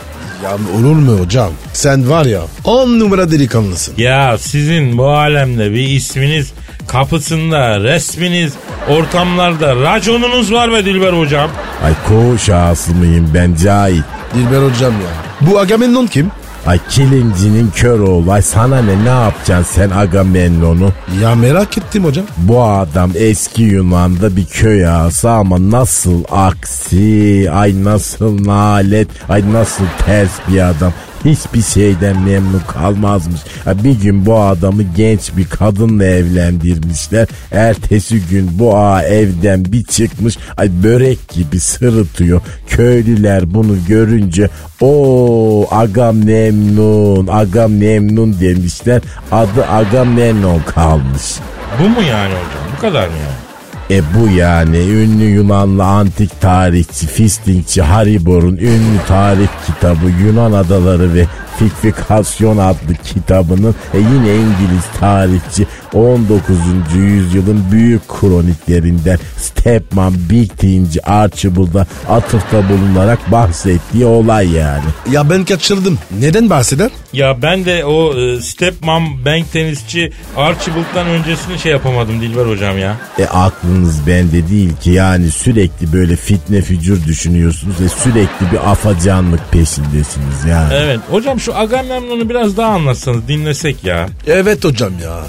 Ya 0.44 0.50
olur 0.78 0.96
mu 0.96 1.18
hocam? 1.18 1.50
Sen 1.72 2.10
var 2.10 2.26
ya 2.26 2.40
10 2.64 3.00
numara 3.00 3.30
delikanlısın. 3.30 3.94
Ya 3.98 4.38
sizin 4.38 4.98
bu 4.98 5.08
alemde 5.08 5.72
bir 5.72 5.88
isminiz, 5.88 6.52
kapısında 6.92 7.80
resminiz, 7.80 8.52
ortamlarda 8.88 9.76
raconunuz 9.76 10.52
var 10.52 10.72
be 10.72 10.84
Dilber 10.84 11.12
hocam. 11.12 11.50
ay 11.84 11.92
koğuş 12.08 12.48
ağası 12.48 12.94
mıyım 12.94 13.30
ben 13.34 13.54
cahil 13.64 14.02
Dilber 14.34 14.62
hocam 14.70 14.92
ya. 14.92 15.10
Bu 15.40 15.58
Agamemnon 15.58 16.06
kim? 16.06 16.30
Ay 16.66 16.78
kilincinin 16.90 17.70
kör 17.74 18.00
oğlu. 18.00 18.32
Ay 18.32 18.42
sana 18.42 18.82
ne 18.82 19.04
ne 19.04 19.08
yapacaksın 19.08 19.74
sen 19.74 19.90
Agamemnon'u? 19.90 20.92
Ya 21.22 21.34
merak 21.34 21.78
ettim 21.78 22.04
hocam. 22.04 22.24
Bu 22.36 22.64
adam 22.64 23.10
eski 23.14 23.62
Yunan'da 23.62 24.36
bir 24.36 24.46
köy 24.46 24.86
ağası 24.88 25.30
ama 25.30 25.70
nasıl 25.70 26.24
aksi, 26.30 27.48
ay 27.52 27.84
nasıl 27.84 28.44
nalet, 28.44 29.08
ay 29.28 29.52
nasıl 29.52 29.84
ters 30.06 30.30
bir 30.48 30.60
adam. 30.70 30.92
Hiçbir 31.24 31.62
şeyden 31.62 32.20
memnun 32.20 32.62
kalmazmış. 32.68 33.40
Ha, 33.64 33.84
bir 33.84 34.00
gün 34.00 34.26
bu 34.26 34.40
adamı 34.40 34.82
genç 34.96 35.36
bir 35.36 35.44
kadınla 35.46 36.04
evlendirmişler. 36.04 37.28
Ertesi 37.52 38.20
gün 38.26 38.50
bu 38.58 38.76
ağa 38.76 39.02
evden 39.02 39.64
bir 39.64 39.84
çıkmış. 39.84 40.38
Ay 40.56 40.70
börek 40.82 41.28
gibi 41.28 41.60
sırıtıyor. 41.60 42.40
Köylüler 42.66 43.54
bunu 43.54 43.76
görünce 43.88 44.48
o 44.80 45.66
Agamemnon, 45.70 47.26
Agamemnon 47.26 48.40
demişler. 48.40 49.02
Adı 49.32 49.66
Agamemnon 49.66 50.60
kalmış. 50.66 51.22
Bu 51.82 51.88
mu 51.88 52.02
yani 52.02 52.30
hocam? 52.30 52.76
Bu 52.76 52.80
kadar 52.80 53.06
mı 53.08 53.14
yani? 53.14 53.49
E 53.90 54.02
bu 54.14 54.28
yani 54.28 54.78
ünlü 54.78 55.24
Yunanlı 55.24 55.84
antik 55.84 56.40
tarihçi 56.40 57.06
Fistingçi 57.06 57.82
Haribor'un 57.82 58.56
ünlü 58.56 58.98
tarih 59.08 59.48
kitabı 59.66 60.10
Yunan 60.24 60.52
adaları 60.52 61.14
ve 61.14 61.26
Fikfikasyon 61.60 62.58
adlı 62.58 62.94
kitabının 63.04 63.74
e 63.94 63.98
yine 63.98 64.34
İngiliz 64.34 64.84
tarihçi 65.00 65.66
19. 65.94 66.56
yüzyılın 66.94 67.64
büyük 67.72 68.08
kroniklerinden 68.08 69.18
Stepman 69.36 70.14
Bigtinci 70.30 71.06
Archibald'a 71.06 71.86
atıfta 72.08 72.68
bulunarak 72.68 73.32
bahsettiği 73.32 74.04
olay 74.04 74.50
yani. 74.50 74.84
Ya 75.10 75.30
ben 75.30 75.44
kaçırdım. 75.44 75.98
Neden 76.20 76.50
bahseder? 76.50 76.90
Ya 77.12 77.42
ben 77.42 77.64
de 77.64 77.84
o 77.84 78.14
e, 78.20 78.40
Stepmom 78.40 79.24
bank 79.24 79.52
tenisçi 79.52 80.12
Archibald'dan 80.36 81.06
öncesini 81.06 81.58
şey 81.58 81.72
yapamadım 81.72 82.20
Dilber 82.20 82.46
hocam 82.46 82.78
ya. 82.78 82.96
E 83.18 83.26
aklınız 83.26 84.06
bende 84.06 84.48
değil 84.48 84.76
ki 84.76 84.90
yani 84.90 85.30
sürekli 85.30 85.92
böyle 85.92 86.16
fitne 86.16 86.62
fücur 86.62 87.04
düşünüyorsunuz 87.06 87.80
ve 87.80 87.88
sürekli 87.88 88.52
bir 88.52 88.70
afacanlık 88.70 89.52
peşindesiniz 89.52 90.44
yani. 90.48 90.74
Evet 90.74 91.00
hocam 91.10 91.40
şu 91.40 91.49
Agamemnon'u 91.54 92.28
biraz 92.28 92.56
daha 92.56 92.72
anlatsanız 92.72 93.28
dinlesek 93.28 93.84
ya. 93.84 94.08
Evet 94.26 94.64
hocam 94.64 94.92
ya. 95.04 95.20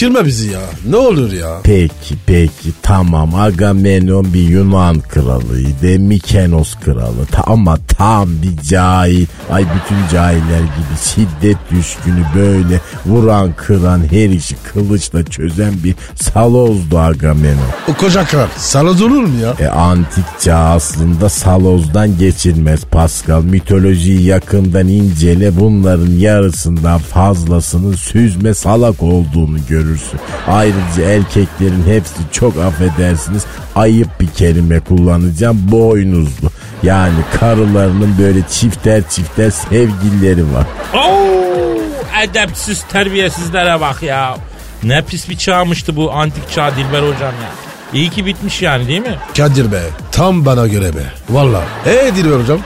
Kırma 0.00 0.26
bizi 0.26 0.50
ya. 0.52 0.60
Ne 0.88 0.96
olur 0.96 1.32
ya. 1.32 1.58
Peki 1.64 2.14
peki 2.26 2.72
tamam 2.82 3.34
Agamemnon 3.34 4.34
bir 4.34 4.48
Yunan 4.48 5.00
kralıydı 5.00 5.98
Mikenos 5.98 6.74
kralı 6.74 7.26
Ta- 7.32 7.42
ama 7.46 7.78
tam 7.88 8.28
bir 8.42 8.62
cahil 8.68 9.26
ay 9.52 9.62
bütün 9.64 10.16
cahiller 10.16 10.60
gibi 10.60 10.96
şiddet 11.14 11.56
düşkünü 11.70 12.24
böyle 12.36 12.80
vuran 13.06 13.52
kıran 13.56 14.02
her 14.10 14.28
işi 14.30 14.54
kılıçla 14.72 15.24
çözen 15.24 15.72
bir 15.84 15.94
salozdu 16.14 16.98
Agamemnon. 16.98 17.64
O 17.88 17.94
koca 17.94 18.24
kral. 18.24 18.46
Saloz 18.56 19.02
olur 19.02 19.22
mu 19.22 19.38
ya? 19.42 19.54
E 19.66 19.68
antik 19.68 20.24
çağ 20.40 20.56
aslında 20.58 21.28
salozdan 21.28 22.18
geçilmez 22.18 22.84
Pascal. 22.84 23.42
Mitolojiyi 23.42 24.22
yakından 24.22 24.88
incele 24.88 25.56
bunların 25.70 26.10
yarısından 26.18 26.98
fazlasının 26.98 27.92
süzme 27.92 28.54
salak 28.54 29.02
olduğunu 29.02 29.58
görürsün. 29.68 30.20
Ayrıca 30.48 31.02
erkeklerin 31.04 31.84
hepsi 31.86 32.14
çok 32.32 32.56
affedersiniz 32.56 33.44
ayıp 33.74 34.20
bir 34.20 34.26
kelime 34.26 34.80
kullanacağım 34.80 35.58
boynuzlu. 35.72 36.50
Yani 36.82 37.18
karılarının 37.40 38.14
böyle 38.18 38.40
çifter 38.50 39.02
çifter 39.08 39.50
sevgilileri 39.50 40.42
var. 40.54 40.66
Oo, 40.94 41.82
edepsiz 42.22 42.82
terbiyesizlere 42.92 43.80
bak 43.80 44.02
ya. 44.02 44.36
Ne 44.82 45.02
pis 45.02 45.28
bir 45.28 45.36
çağmıştı 45.36 45.96
bu 45.96 46.12
antik 46.12 46.50
çağ 46.50 46.70
Dilber 46.76 47.02
hocam 47.02 47.20
ya. 47.42 47.50
İyi 47.94 48.10
ki 48.10 48.26
bitmiş 48.26 48.62
yani 48.62 48.88
değil 48.88 49.00
mi? 49.02 49.18
Kadir 49.36 49.72
be. 49.72 49.82
Tam 50.12 50.46
bana 50.46 50.66
göre 50.66 50.94
be. 50.96 51.02
Valla. 51.30 51.62
E 51.86 52.12
Dilber 52.16 52.40
hocam. 52.40 52.60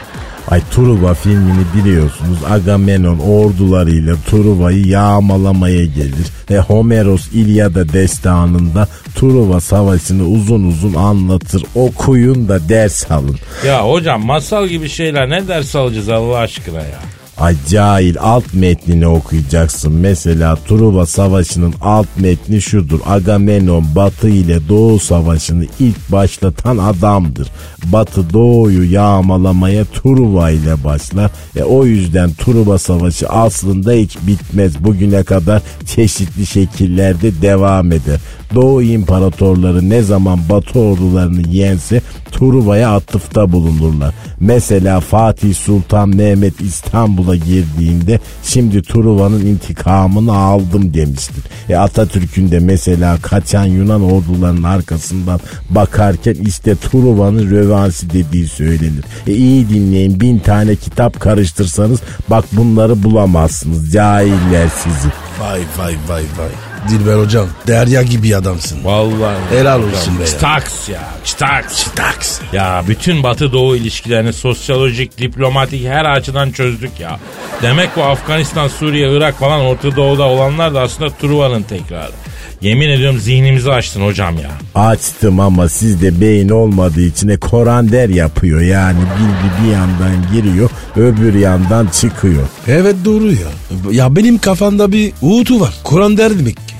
Ay 0.50 0.60
Truva 0.70 1.14
filmini 1.14 1.64
biliyorsunuz 1.74 2.38
Agamemnon 2.50 3.18
ordularıyla 3.18 4.14
Truva'yı 4.30 4.86
yağmalamaya 4.86 5.84
gelir. 5.84 6.26
E 6.50 6.58
Homeros 6.58 7.28
İlyada 7.32 7.92
destanında 7.92 8.88
Truva 9.14 9.60
savaşını 9.60 10.26
uzun 10.28 10.64
uzun 10.64 10.94
anlatır. 10.94 11.64
Okuyun 11.74 12.48
da 12.48 12.68
ders 12.68 13.10
alın. 13.10 13.36
Ya 13.66 13.88
hocam 13.88 14.24
masal 14.24 14.66
gibi 14.66 14.88
şeyler 14.88 15.30
ne 15.30 15.48
ders 15.48 15.76
alacağız 15.76 16.08
Allah 16.08 16.38
aşkına 16.38 16.80
ya. 16.80 17.00
Ay 17.38 17.56
cahil 17.68 18.16
alt 18.20 18.54
metnini 18.54 19.06
okuyacaksın. 19.06 19.92
Mesela 19.92 20.56
Truva 20.56 21.06
Savaşı'nın 21.06 21.74
alt 21.80 22.06
metni 22.16 22.62
şudur. 22.62 23.00
Agamemnon 23.06 23.84
Batı 23.94 24.28
ile 24.28 24.68
Doğu 24.68 24.98
Savaşı'nı 24.98 25.66
ilk 25.80 26.12
başlatan 26.12 26.78
adamdır. 26.78 27.48
Batı 27.84 28.32
Doğu'yu 28.32 28.92
yağmalamaya 28.92 29.84
Truva 29.84 30.50
ile 30.50 30.84
başlar. 30.84 31.30
E 31.56 31.62
o 31.62 31.84
yüzden 31.84 32.30
Truva 32.32 32.78
Savaşı 32.78 33.28
aslında 33.28 33.92
hiç 33.92 34.16
bitmez. 34.26 34.84
Bugüne 34.84 35.22
kadar 35.22 35.62
çeşitli 35.86 36.46
şekillerde 36.46 37.42
devam 37.42 37.92
eder. 37.92 38.20
Doğu 38.54 38.82
imparatorları 38.82 39.90
ne 39.90 40.02
zaman 40.02 40.38
Batı 40.48 40.78
ordularını 40.78 41.48
yense 41.48 42.00
Truva'ya 42.32 42.94
atıfta 42.94 43.52
bulunurlar. 43.52 44.14
Mesela 44.40 45.00
Fatih 45.00 45.54
Sultan 45.54 46.08
Mehmet 46.08 46.60
İstanbul'a 46.60 47.36
girdiğinde 47.36 48.20
şimdi 48.42 48.82
Truva'nın 48.82 49.46
intikamını 49.46 50.36
aldım 50.36 50.94
demiştir. 50.94 51.44
E 51.68 51.76
Atatürk'ün 51.76 52.50
de 52.50 52.58
mesela 52.58 53.18
kaçan 53.22 53.64
Yunan 53.64 54.02
ordularının 54.02 54.62
arkasından 54.62 55.40
bakarken 55.70 56.34
işte 56.34 56.76
Truva'nın 56.76 57.50
rövansı 57.50 58.10
dediği 58.10 58.48
söylenir. 58.48 59.04
E 59.26 59.32
iyi 59.32 59.68
dinleyin 59.68 60.20
bin 60.20 60.38
tane 60.38 60.76
kitap 60.76 61.20
karıştırsanız 61.20 62.00
bak 62.30 62.44
bunları 62.52 63.02
bulamazsınız 63.02 63.92
cahiller 63.92 64.68
sizi. 64.68 65.08
Vay 65.40 65.60
vay 65.78 65.94
vay 66.08 66.22
vay. 66.38 66.73
Dilber 66.88 67.16
hocam. 67.16 67.46
Derya 67.66 68.02
gibi 68.02 68.36
adamsın. 68.36 68.84
Vallahi. 68.84 69.36
Helal 69.50 69.82
olsun 69.82 70.18
be 70.18 70.22
ya. 70.22 70.26
Staks 70.26 70.88
ya. 70.88 71.00
Staks. 71.24 71.84
Taks. 71.94 72.40
Ya 72.52 72.84
bütün 72.88 73.22
Batı 73.22 73.52
Doğu 73.52 73.76
ilişkilerini 73.76 74.32
sosyolojik, 74.32 75.18
diplomatik 75.18 75.86
her 75.86 76.04
açıdan 76.04 76.50
çözdük 76.50 77.00
ya. 77.00 77.18
Demek 77.62 77.96
bu 77.96 78.02
Afganistan, 78.02 78.68
Suriye, 78.68 79.16
Irak 79.16 79.38
falan 79.38 79.60
Orta 79.60 79.96
Doğu'da 79.96 80.22
olanlar 80.22 80.74
da 80.74 80.80
aslında 80.80 81.10
Truva'nın 81.10 81.62
tekrarı. 81.62 82.12
Yemin 82.60 82.88
ediyorum 82.88 83.18
zihnimizi 83.20 83.72
açtın 83.72 84.06
hocam 84.06 84.34
ya. 84.38 84.50
Açtım 84.82 85.40
ama 85.40 85.68
sizde 85.68 86.20
beyin 86.20 86.48
olmadığı 86.48 87.00
için 87.00 87.28
e, 87.28 87.36
korander 87.36 88.08
yapıyor. 88.08 88.60
Yani 88.60 88.98
bilgi 88.98 89.64
bir 89.64 89.72
yandan 89.72 90.32
giriyor 90.32 90.70
öbür 90.96 91.34
yandan 91.34 91.86
çıkıyor. 91.86 92.42
Evet 92.68 92.96
doğru 93.04 93.26
ya. 93.26 93.48
Ya 93.90 94.16
benim 94.16 94.38
kafamda 94.38 94.92
bir 94.92 95.12
uğultu 95.22 95.60
var. 95.60 95.74
Kur'an 95.84 96.16
der 96.16 96.38
demek 96.38 96.56
ki. 96.56 96.73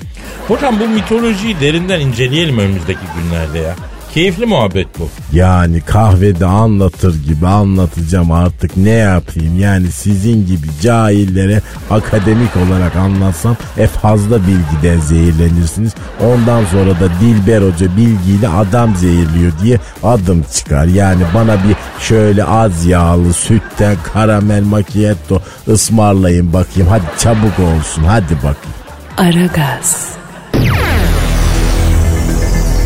Hocam 0.47 0.79
bu 0.79 0.87
mitolojiyi 0.87 1.59
derinden 1.59 1.99
inceleyelim 1.99 2.57
önümüzdeki 2.57 2.99
günlerde 3.15 3.59
ya. 3.59 3.75
Keyifli 4.13 4.45
muhabbet 4.45 4.87
bu. 4.99 5.09
Yani 5.33 5.81
kahvede 5.81 6.45
anlatır 6.45 7.23
gibi 7.23 7.47
anlatacağım 7.47 8.31
artık 8.31 8.77
ne 8.77 8.89
yapayım 8.89 9.59
yani 9.59 9.91
sizin 9.91 10.47
gibi 10.47 10.67
cahillere 10.81 11.61
akademik 11.89 12.49
olarak 12.67 12.95
anlatsam 12.95 13.55
e 13.77 13.87
fazla 13.87 14.39
bilgiden 14.41 14.99
zehirlenirsiniz. 14.99 15.93
Ondan 16.23 16.65
sonra 16.65 16.89
da 16.89 17.09
Dilber 17.21 17.61
Hoca 17.61 17.97
bilgiyle 17.97 18.49
adam 18.49 18.95
zehirliyor 18.95 19.51
diye 19.63 19.77
adım 20.03 20.45
çıkar. 20.55 20.85
Yani 20.85 21.23
bana 21.33 21.53
bir 21.53 21.75
şöyle 21.99 22.43
az 22.43 22.85
yağlı 22.85 23.33
sütten 23.33 23.95
karamel 24.13 24.63
macchiato 24.63 25.41
ısmarlayın 25.67 26.53
bakayım 26.53 26.89
hadi 26.89 27.19
çabuk 27.19 27.59
olsun 27.59 28.03
hadi 28.03 28.35
bakayım. 28.35 28.75
Aragaz, 29.17 30.09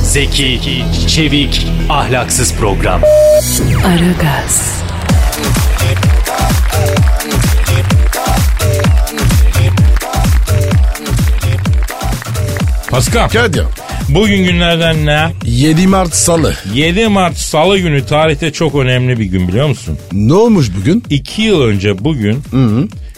Zeki, 0.09 0.83
çevik, 1.07 1.67
ahlaksız 1.89 2.53
program. 2.53 3.01
Aragaz, 3.85 4.81
Pascal 12.91 13.29
Kadir. 13.29 13.63
bugün 14.09 14.43
günlerden 14.43 15.05
ne? 15.05 15.31
7 15.45 15.87
Mart 15.87 16.13
Salı. 16.15 16.53
7 16.73 17.07
Mart 17.07 17.37
Salı 17.37 17.77
günü 17.77 18.05
tarihte 18.05 18.51
çok 18.53 18.75
önemli 18.75 19.19
bir 19.19 19.25
gün 19.25 19.47
biliyor 19.47 19.67
musun? 19.67 19.97
Ne 20.11 20.33
olmuş 20.33 20.67
bugün? 20.79 21.03
2 21.09 21.41
yıl 21.41 21.61
önce 21.61 22.03
bugün 22.03 22.43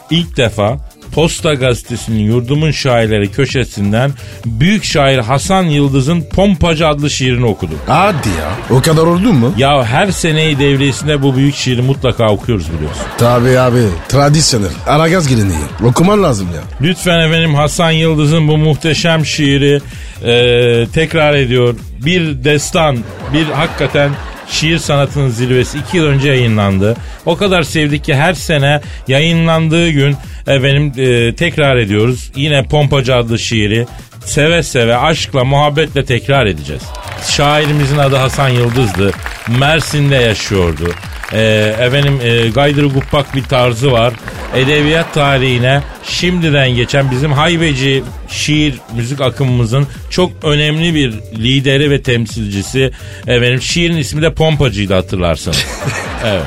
ilk 0.10 0.38
defa 0.38 0.91
Posta 1.14 1.54
Gazetesi'nin 1.54 2.20
yurdumun 2.20 2.72
şairleri 2.72 3.32
köşesinden 3.32 4.12
büyük 4.46 4.84
şair 4.84 5.18
Hasan 5.20 5.64
Yıldız'ın 5.64 6.22
Pompacı 6.22 6.88
adlı 6.88 7.10
şiirini 7.10 7.46
okudum. 7.46 7.78
Hadi 7.88 8.30
ya. 8.30 8.78
O 8.78 8.82
kadar 8.82 9.04
oldu 9.04 9.34
mu? 9.34 9.54
Ya 9.58 9.86
her 9.86 10.12
seneyi 10.12 10.60
devresinde 10.60 11.22
bu 11.22 11.36
büyük 11.36 11.56
şiiri 11.56 11.82
mutlaka 11.82 12.30
okuyoruz 12.30 12.74
biliyorsun. 12.74 13.02
Tabii 13.18 13.60
abi. 13.60 13.82
Tradisyonel. 14.10 14.70
Aragaz 14.88 15.28
geleneği. 15.28 15.60
Okuman 15.84 16.24
lazım 16.24 16.48
ya. 16.56 16.62
Lütfen 16.82 17.20
efendim 17.20 17.56
Hasan 17.56 17.92
Yıldız'ın 17.92 18.48
bu 18.48 18.58
muhteşem 18.58 19.26
şiiri 19.26 19.82
e, 20.26 20.88
tekrar 20.94 21.34
ediyor. 21.34 21.76
Bir 22.06 22.44
destan, 22.44 22.98
bir 23.34 23.46
hakikaten 23.46 24.12
şiir 24.52 24.78
sanatının 24.78 25.30
zirvesi 25.30 25.78
iki 25.78 25.98
yıl 25.98 26.06
önce 26.06 26.28
yayınlandı. 26.28 26.96
O 27.26 27.38
kadar 27.38 27.64
sevdik 27.64 28.04
ki 28.04 28.16
her 28.16 28.34
sene 28.34 28.82
yayınlandığı 29.08 29.90
gün 29.90 30.16
efendim 30.48 30.94
e, 30.98 31.36
tekrar 31.36 31.78
ediyoruz. 31.78 32.32
Yine 32.36 32.64
Pompacı 32.64 33.16
adlı 33.16 33.40
şiiri 33.40 33.88
seve 34.26 34.64
seve 34.64 34.98
aşkla 34.98 35.44
muhabbetle 35.44 36.06
tekrar 36.06 36.46
edeceğiz. 36.46 36.84
Şairimizin 37.28 37.98
adı 37.98 38.16
Hasan 38.16 38.50
Yıldız'dı. 38.50 39.12
Mersin'de 39.60 40.16
yaşıyordu. 40.16 40.92
Ee, 41.34 41.76
efendim 41.80 42.20
e, 42.24 42.50
gaydırı 42.50 42.88
guppak 42.88 43.36
bir 43.36 43.44
tarzı 43.44 43.92
var. 43.92 44.14
Edebiyat 44.56 45.14
tarihine 45.14 45.82
şimdiden 46.04 46.70
geçen 46.70 47.12
bizim 47.12 47.32
haybeci 47.32 48.04
şiir 48.30 48.76
müzik 48.96 49.22
akımımızın 49.22 49.88
çok 50.10 50.32
önemli 50.44 50.96
bir 50.96 51.14
lideri 51.38 51.92
ve 51.92 52.02
temsilcisi. 52.02 52.92
Efendim 53.28 53.62
şiirin 53.62 53.98
ismi 53.98 54.22
de 54.22 54.34
Pompacı'ydı 54.34 54.94
hatırlarsanız. 54.94 55.66
evet. 56.26 56.44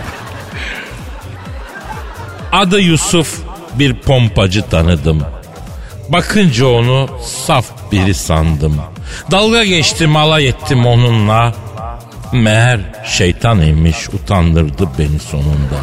Adı 2.52 2.80
Yusuf 2.80 3.38
bir 3.78 3.94
pompacı 3.94 4.62
tanıdım. 4.62 5.22
Bakınca 6.08 6.66
onu 6.66 7.08
saf 7.46 7.92
biri 7.92 8.14
sandım. 8.14 8.80
Dalga 9.30 9.64
geçtim 9.64 10.16
alay 10.16 10.48
ettim 10.48 10.86
onunla. 10.86 11.54
Meğer 12.34 12.80
şeytan 13.04 13.62
imiş 13.62 14.08
utandırdı 14.08 14.88
beni 14.98 15.18
sonunda. 15.18 15.78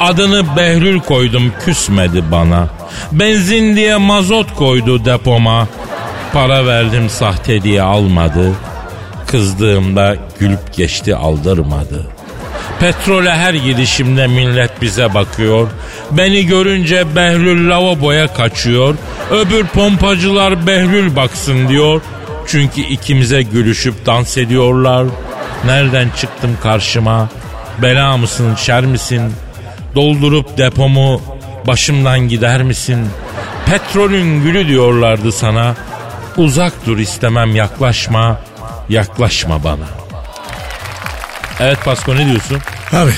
Adını 0.00 0.56
Behlül 0.56 1.00
koydum 1.00 1.52
küsmedi 1.64 2.24
bana. 2.30 2.68
Benzin 3.12 3.76
diye 3.76 3.96
mazot 3.96 4.54
koydu 4.54 5.04
depoma. 5.04 5.68
Para 6.32 6.66
verdim 6.66 7.10
sahte 7.10 7.62
diye 7.62 7.82
almadı. 7.82 8.52
Kızdığımda 9.26 10.16
gülüp 10.38 10.74
geçti 10.76 11.16
aldırmadı. 11.16 12.06
Petrole 12.80 13.30
her 13.30 13.54
gidişimde 13.54 14.26
millet 14.26 14.82
bize 14.82 15.14
bakıyor. 15.14 15.68
Beni 16.10 16.46
görünce 16.46 17.16
Behlül 17.16 17.70
lavaboya 17.70 18.26
kaçıyor. 18.26 18.94
Öbür 19.30 19.66
pompacılar 19.66 20.66
Behlül 20.66 21.16
baksın 21.16 21.68
diyor. 21.68 22.00
Çünkü 22.46 22.80
ikimize 22.80 23.42
gülüşüp 23.42 24.06
dans 24.06 24.38
ediyorlar. 24.38 25.06
Nereden 25.64 26.08
çıktım 26.20 26.58
karşıma? 26.62 27.28
Bela 27.82 28.16
mısın, 28.16 28.54
şer 28.54 28.84
misin? 28.84 29.32
Doldurup 29.94 30.58
depomu 30.58 31.22
başımdan 31.66 32.20
gider 32.20 32.62
misin? 32.62 33.06
Petrolün 33.66 34.42
gülü 34.42 34.68
diyorlardı 34.68 35.32
sana. 35.32 35.74
Uzak 36.36 36.72
dur 36.86 36.98
istemem 36.98 37.56
yaklaşma. 37.56 38.40
Yaklaşma 38.88 39.64
bana. 39.64 39.86
Evet 41.60 41.78
Pasko 41.84 42.16
ne 42.16 42.26
diyorsun? 42.26 42.58
Abi 42.92 43.12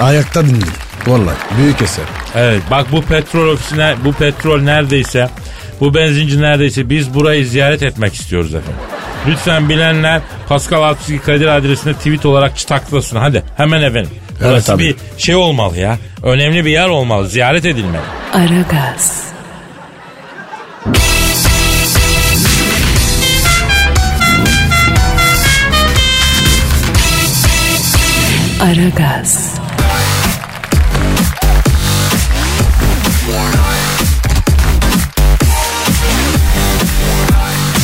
ayakta 0.00 0.46
dinledim. 0.46 0.72
Vallahi 1.06 1.36
büyük 1.58 1.82
eser. 1.82 2.04
Evet 2.34 2.62
bak 2.70 2.86
bu 2.92 3.02
petrol 3.02 3.48
ofisine 3.48 3.94
bu 4.04 4.12
petrol 4.12 4.60
neredeyse 4.60 5.28
bu 5.80 5.94
benzinci 5.94 6.42
neredeyse 6.42 6.90
biz 6.90 7.14
burayı 7.14 7.46
ziyaret 7.46 7.82
etmek 7.82 8.14
istiyoruz 8.14 8.54
efendim. 8.54 8.80
Lütfen 9.26 9.68
bilenler 9.68 10.20
Pascal 10.48 10.82
Altçı 10.82 11.22
Kadir 11.22 11.46
adresine 11.46 11.94
tweet 11.94 12.26
olarak 12.26 12.56
çıtaklasın 12.56 13.16
hadi 13.16 13.42
hemen 13.56 13.82
efendim. 13.82 14.10
Evet, 14.30 14.50
Burası 14.50 14.66
tabii. 14.66 14.82
bir 14.82 15.22
şey 15.22 15.34
olmalı 15.34 15.78
ya. 15.78 15.98
Önemli 16.22 16.64
bir 16.64 16.70
yer 16.70 16.88
olmalı. 16.88 17.28
Ziyaret 17.28 17.64
edilmeli. 17.64 18.02
Aragaz. 18.34 19.22
Aragaz. 28.60 29.54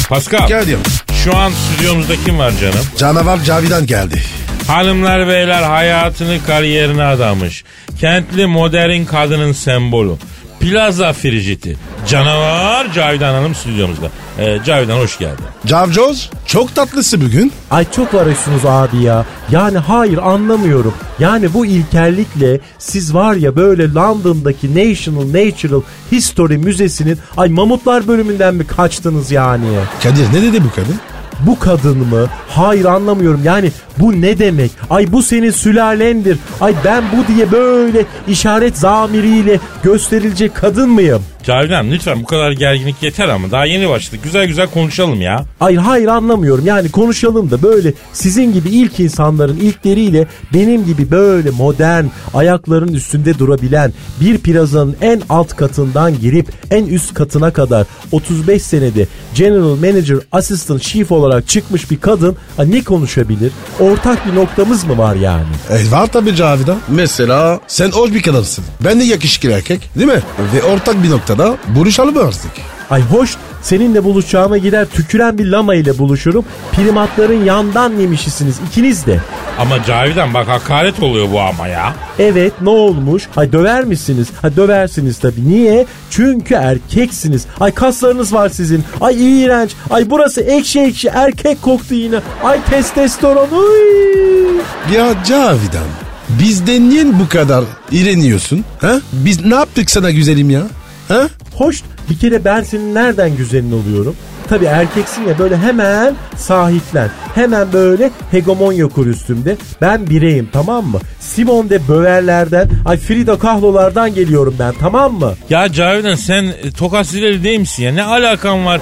Pascal 0.09 0.49
Kadir. 0.49 0.79
Şu 1.25 1.37
an 1.37 1.51
stüdyomuzda 1.51 2.17
kim 2.17 2.39
var 2.39 2.53
canım? 2.61 2.87
Canavar 2.99 3.43
Cavidan 3.45 3.87
geldi. 3.87 4.23
Hanımlar 4.67 5.29
beyler 5.29 5.63
hayatını 5.63 6.39
kariyerine 6.47 7.03
adamış. 7.03 7.65
Kentli 8.01 8.47
modern 8.47 9.05
kadının 9.05 9.53
sembolü. 9.53 10.13
Plaza 10.61 11.13
Frigiti. 11.13 11.77
Canavar 12.09 12.93
Cavidan 12.93 13.35
Hanım 13.35 13.55
stüdyomuzda. 13.55 14.09
Ee, 14.39 14.59
Cavidan 14.67 14.99
hoş 14.99 15.19
geldin. 15.19 15.45
Cavcoz 15.67 16.31
çok 16.47 16.75
tatlısı 16.75 17.21
bugün. 17.21 17.53
Ay 17.71 17.91
çok 17.91 18.15
varıyorsunuz 18.15 18.67
abi 18.67 19.03
ya. 19.03 19.25
Yani 19.51 19.79
hayır 19.79 20.19
anlamıyorum. 20.19 20.95
Yani 21.19 21.55
bu 21.55 21.67
ilkellikle 21.67 22.61
siz 22.79 23.15
var 23.15 23.35
ya 23.35 23.57
böyle 23.57 23.93
London'daki 23.93 24.71
National 24.75 25.27
Natural 25.27 25.83
History 26.13 26.57
Müzesi'nin 26.57 27.19
ay 27.37 27.49
mamutlar 27.49 28.09
bölümünden 28.09 28.55
mi 28.55 28.67
kaçtınız 28.67 29.31
yani? 29.31 29.67
Kadir 30.03 30.33
ne 30.33 30.43
dedi 30.43 30.65
bu 30.65 30.71
kadın? 30.71 31.01
Bu 31.47 31.59
kadın 31.59 31.99
mı? 31.99 32.27
Hayır 32.49 32.85
anlamıyorum. 32.85 33.41
Yani 33.45 33.73
bu 33.99 34.21
ne 34.21 34.39
demek? 34.39 34.71
Ay 34.91 35.13
bu 35.13 35.23
senin 35.23 35.51
sülalendir. 35.51 36.39
Ay 36.61 36.75
ben 36.85 37.05
bu 37.13 37.35
diye 37.35 37.53
böyle 37.53 38.05
işaret 38.29 38.79
zamiriyle 38.79 39.61
gösterilecek 39.83 40.55
kadın 40.55 40.91
mıyım? 40.91 41.23
Cavidan 41.47 41.91
lütfen 41.91 42.23
bu 42.23 42.25
kadar 42.25 42.53
gerginlik 42.53 43.03
yeter 43.03 43.29
ama 43.29 43.51
daha 43.51 43.65
yeni 43.67 43.89
başladık. 43.89 44.21
Güzel 44.25 44.47
güzel 44.47 44.67
konuşalım 44.67 45.21
ya. 45.21 45.45
Ay 45.61 45.77
hayır 45.77 46.07
anlamıyorum. 46.07 46.67
Yani 46.67 46.91
konuşalım 46.91 47.51
da 47.51 47.63
böyle 47.63 47.93
sizin 48.13 48.53
gibi 48.53 48.69
ilk 48.69 49.01
insanların 49.01 49.57
ilkleriyle 49.57 50.27
benim 50.55 50.85
gibi 50.85 51.11
böyle 51.11 51.51
modern 51.51 52.05
ayakların 52.35 52.95
üstünde 52.95 53.39
durabilen 53.39 53.93
bir 54.21 54.39
plazanın 54.39 54.97
en 55.01 55.23
alt 55.29 55.57
katından 55.57 56.21
girip 56.21 56.53
en 56.71 56.87
üst 56.87 57.15
katına 57.15 57.53
kadar 57.53 57.87
35 58.13 58.63
senede 58.63 59.07
General 59.35 59.77
Manager 59.77 60.19
Assistant 60.33 60.83
Chief 60.83 61.13
olarak 61.13 61.49
çıkmış 61.49 61.91
bir 61.91 62.01
kadın 62.01 62.37
ha, 62.57 62.65
ne 62.65 62.85
konuşabilir? 62.85 63.53
Ortak 63.81 64.27
bir 64.27 64.35
noktamız 64.35 64.85
mı 64.85 64.99
var 64.99 65.15
yani? 65.15 65.47
E, 65.71 65.91
var 65.91 66.07
tabii 66.07 66.35
Cavidan. 66.37 66.79
Mesela 66.89 67.61
sen 67.67 67.91
hoş 67.91 68.13
bir 68.13 68.23
kadınsın. 68.23 68.65
Ben 68.85 69.01
de 69.01 69.05
yakışıklı 69.05 69.51
erkek 69.51 69.91
değil 69.99 70.07
mi? 70.09 70.23
Ve 70.55 70.63
ortak 70.63 71.03
bir 71.03 71.11
noktada 71.35 71.57
buluşalım 71.75 72.19
artık. 72.19 72.51
Ay 72.91 73.03
hoş 73.03 73.37
seninle 73.63 74.05
buluşacağıma 74.05 74.59
gider 74.59 74.87
tüküren 74.87 75.39
bir 75.39 75.47
lama 75.47 75.75
ile 75.75 75.99
buluşurum. 75.99 76.45
Primatların 76.73 77.45
yandan 77.45 77.93
yemişisiniz 77.93 78.57
ikiniz 78.69 79.07
de. 79.07 79.21
Ama 79.59 79.85
Cavidan 79.85 80.35
bak 80.35 80.49
hakaret 80.49 81.03
oluyor 81.03 81.27
bu 81.33 81.41
ama 81.41 81.69
ya. 81.69 81.95
Evet 82.19 82.53
ne 82.61 82.71
olmuş? 82.71 83.29
Hay 83.35 83.53
döver 83.53 83.85
misiniz? 83.85 84.29
Ha 84.43 84.57
döversiniz 84.57 85.19
tabii. 85.19 85.49
Niye? 85.49 85.87
Çünkü 86.11 86.55
erkeksiniz. 86.55 87.47
Ay 87.61 87.75
kaslarınız 87.75 88.33
var 88.35 88.49
sizin. 88.49 88.85
Ay 89.01 89.43
iğrenç. 89.43 89.71
Ay 89.91 90.11
burası 90.11 90.41
ekşi 90.41 90.81
ekşi 90.81 91.09
erkek 91.09 91.63
koktu 91.63 91.95
yine. 91.95 92.17
Ay 92.45 92.59
testosteron. 92.71 93.49
Uy. 93.51 94.61
Ya 94.97 95.15
Cavidan 95.25 95.89
bizden 96.29 96.91
niye 96.91 97.05
bu 97.21 97.29
kadar 97.29 97.65
iğreniyorsun? 97.91 98.65
Ha? 98.81 99.01
Biz 99.13 99.45
ne 99.45 99.55
yaptık 99.55 99.91
sana 99.91 100.11
güzelim 100.11 100.51
ya? 100.51 100.63
Ha? 101.09 101.29
Hoş 101.55 101.83
bir 102.11 102.19
kere 102.19 102.45
ben 102.45 102.63
senin 102.63 102.95
nereden 102.95 103.37
güzelin 103.37 103.73
oluyorum? 103.73 104.17
Tabii 104.49 104.65
erkeksin 104.65 105.23
ya 105.29 105.39
böyle 105.39 105.57
hemen 105.57 106.15
sahiplen. 106.37 107.11
Hemen 107.35 107.73
böyle 107.73 108.11
hegemonya 108.31 108.89
kur 108.89 109.07
üstümde. 109.07 109.57
Ben 109.81 110.07
bireyim 110.11 110.49
tamam 110.53 110.87
mı? 110.87 110.99
Simone 111.21 111.71
de 111.71 111.89
Böverlerden, 111.89 112.71
ay 112.85 112.97
Frida 112.97 113.39
Kahlo'lardan 113.39 114.15
geliyorum 114.15 114.55
ben 114.59 114.75
tamam 114.81 115.15
mı? 115.15 115.33
Ya 115.51 115.73
Cavidan 115.73 116.15
sen 116.15 116.45
e, 116.45 116.71
tokat 116.79 117.07
zileli 117.07 117.45
değil 117.45 117.61
misin 117.61 117.83
ya? 117.83 117.93
Ne 117.93 118.03
alakan 118.03 118.67
var 118.67 118.81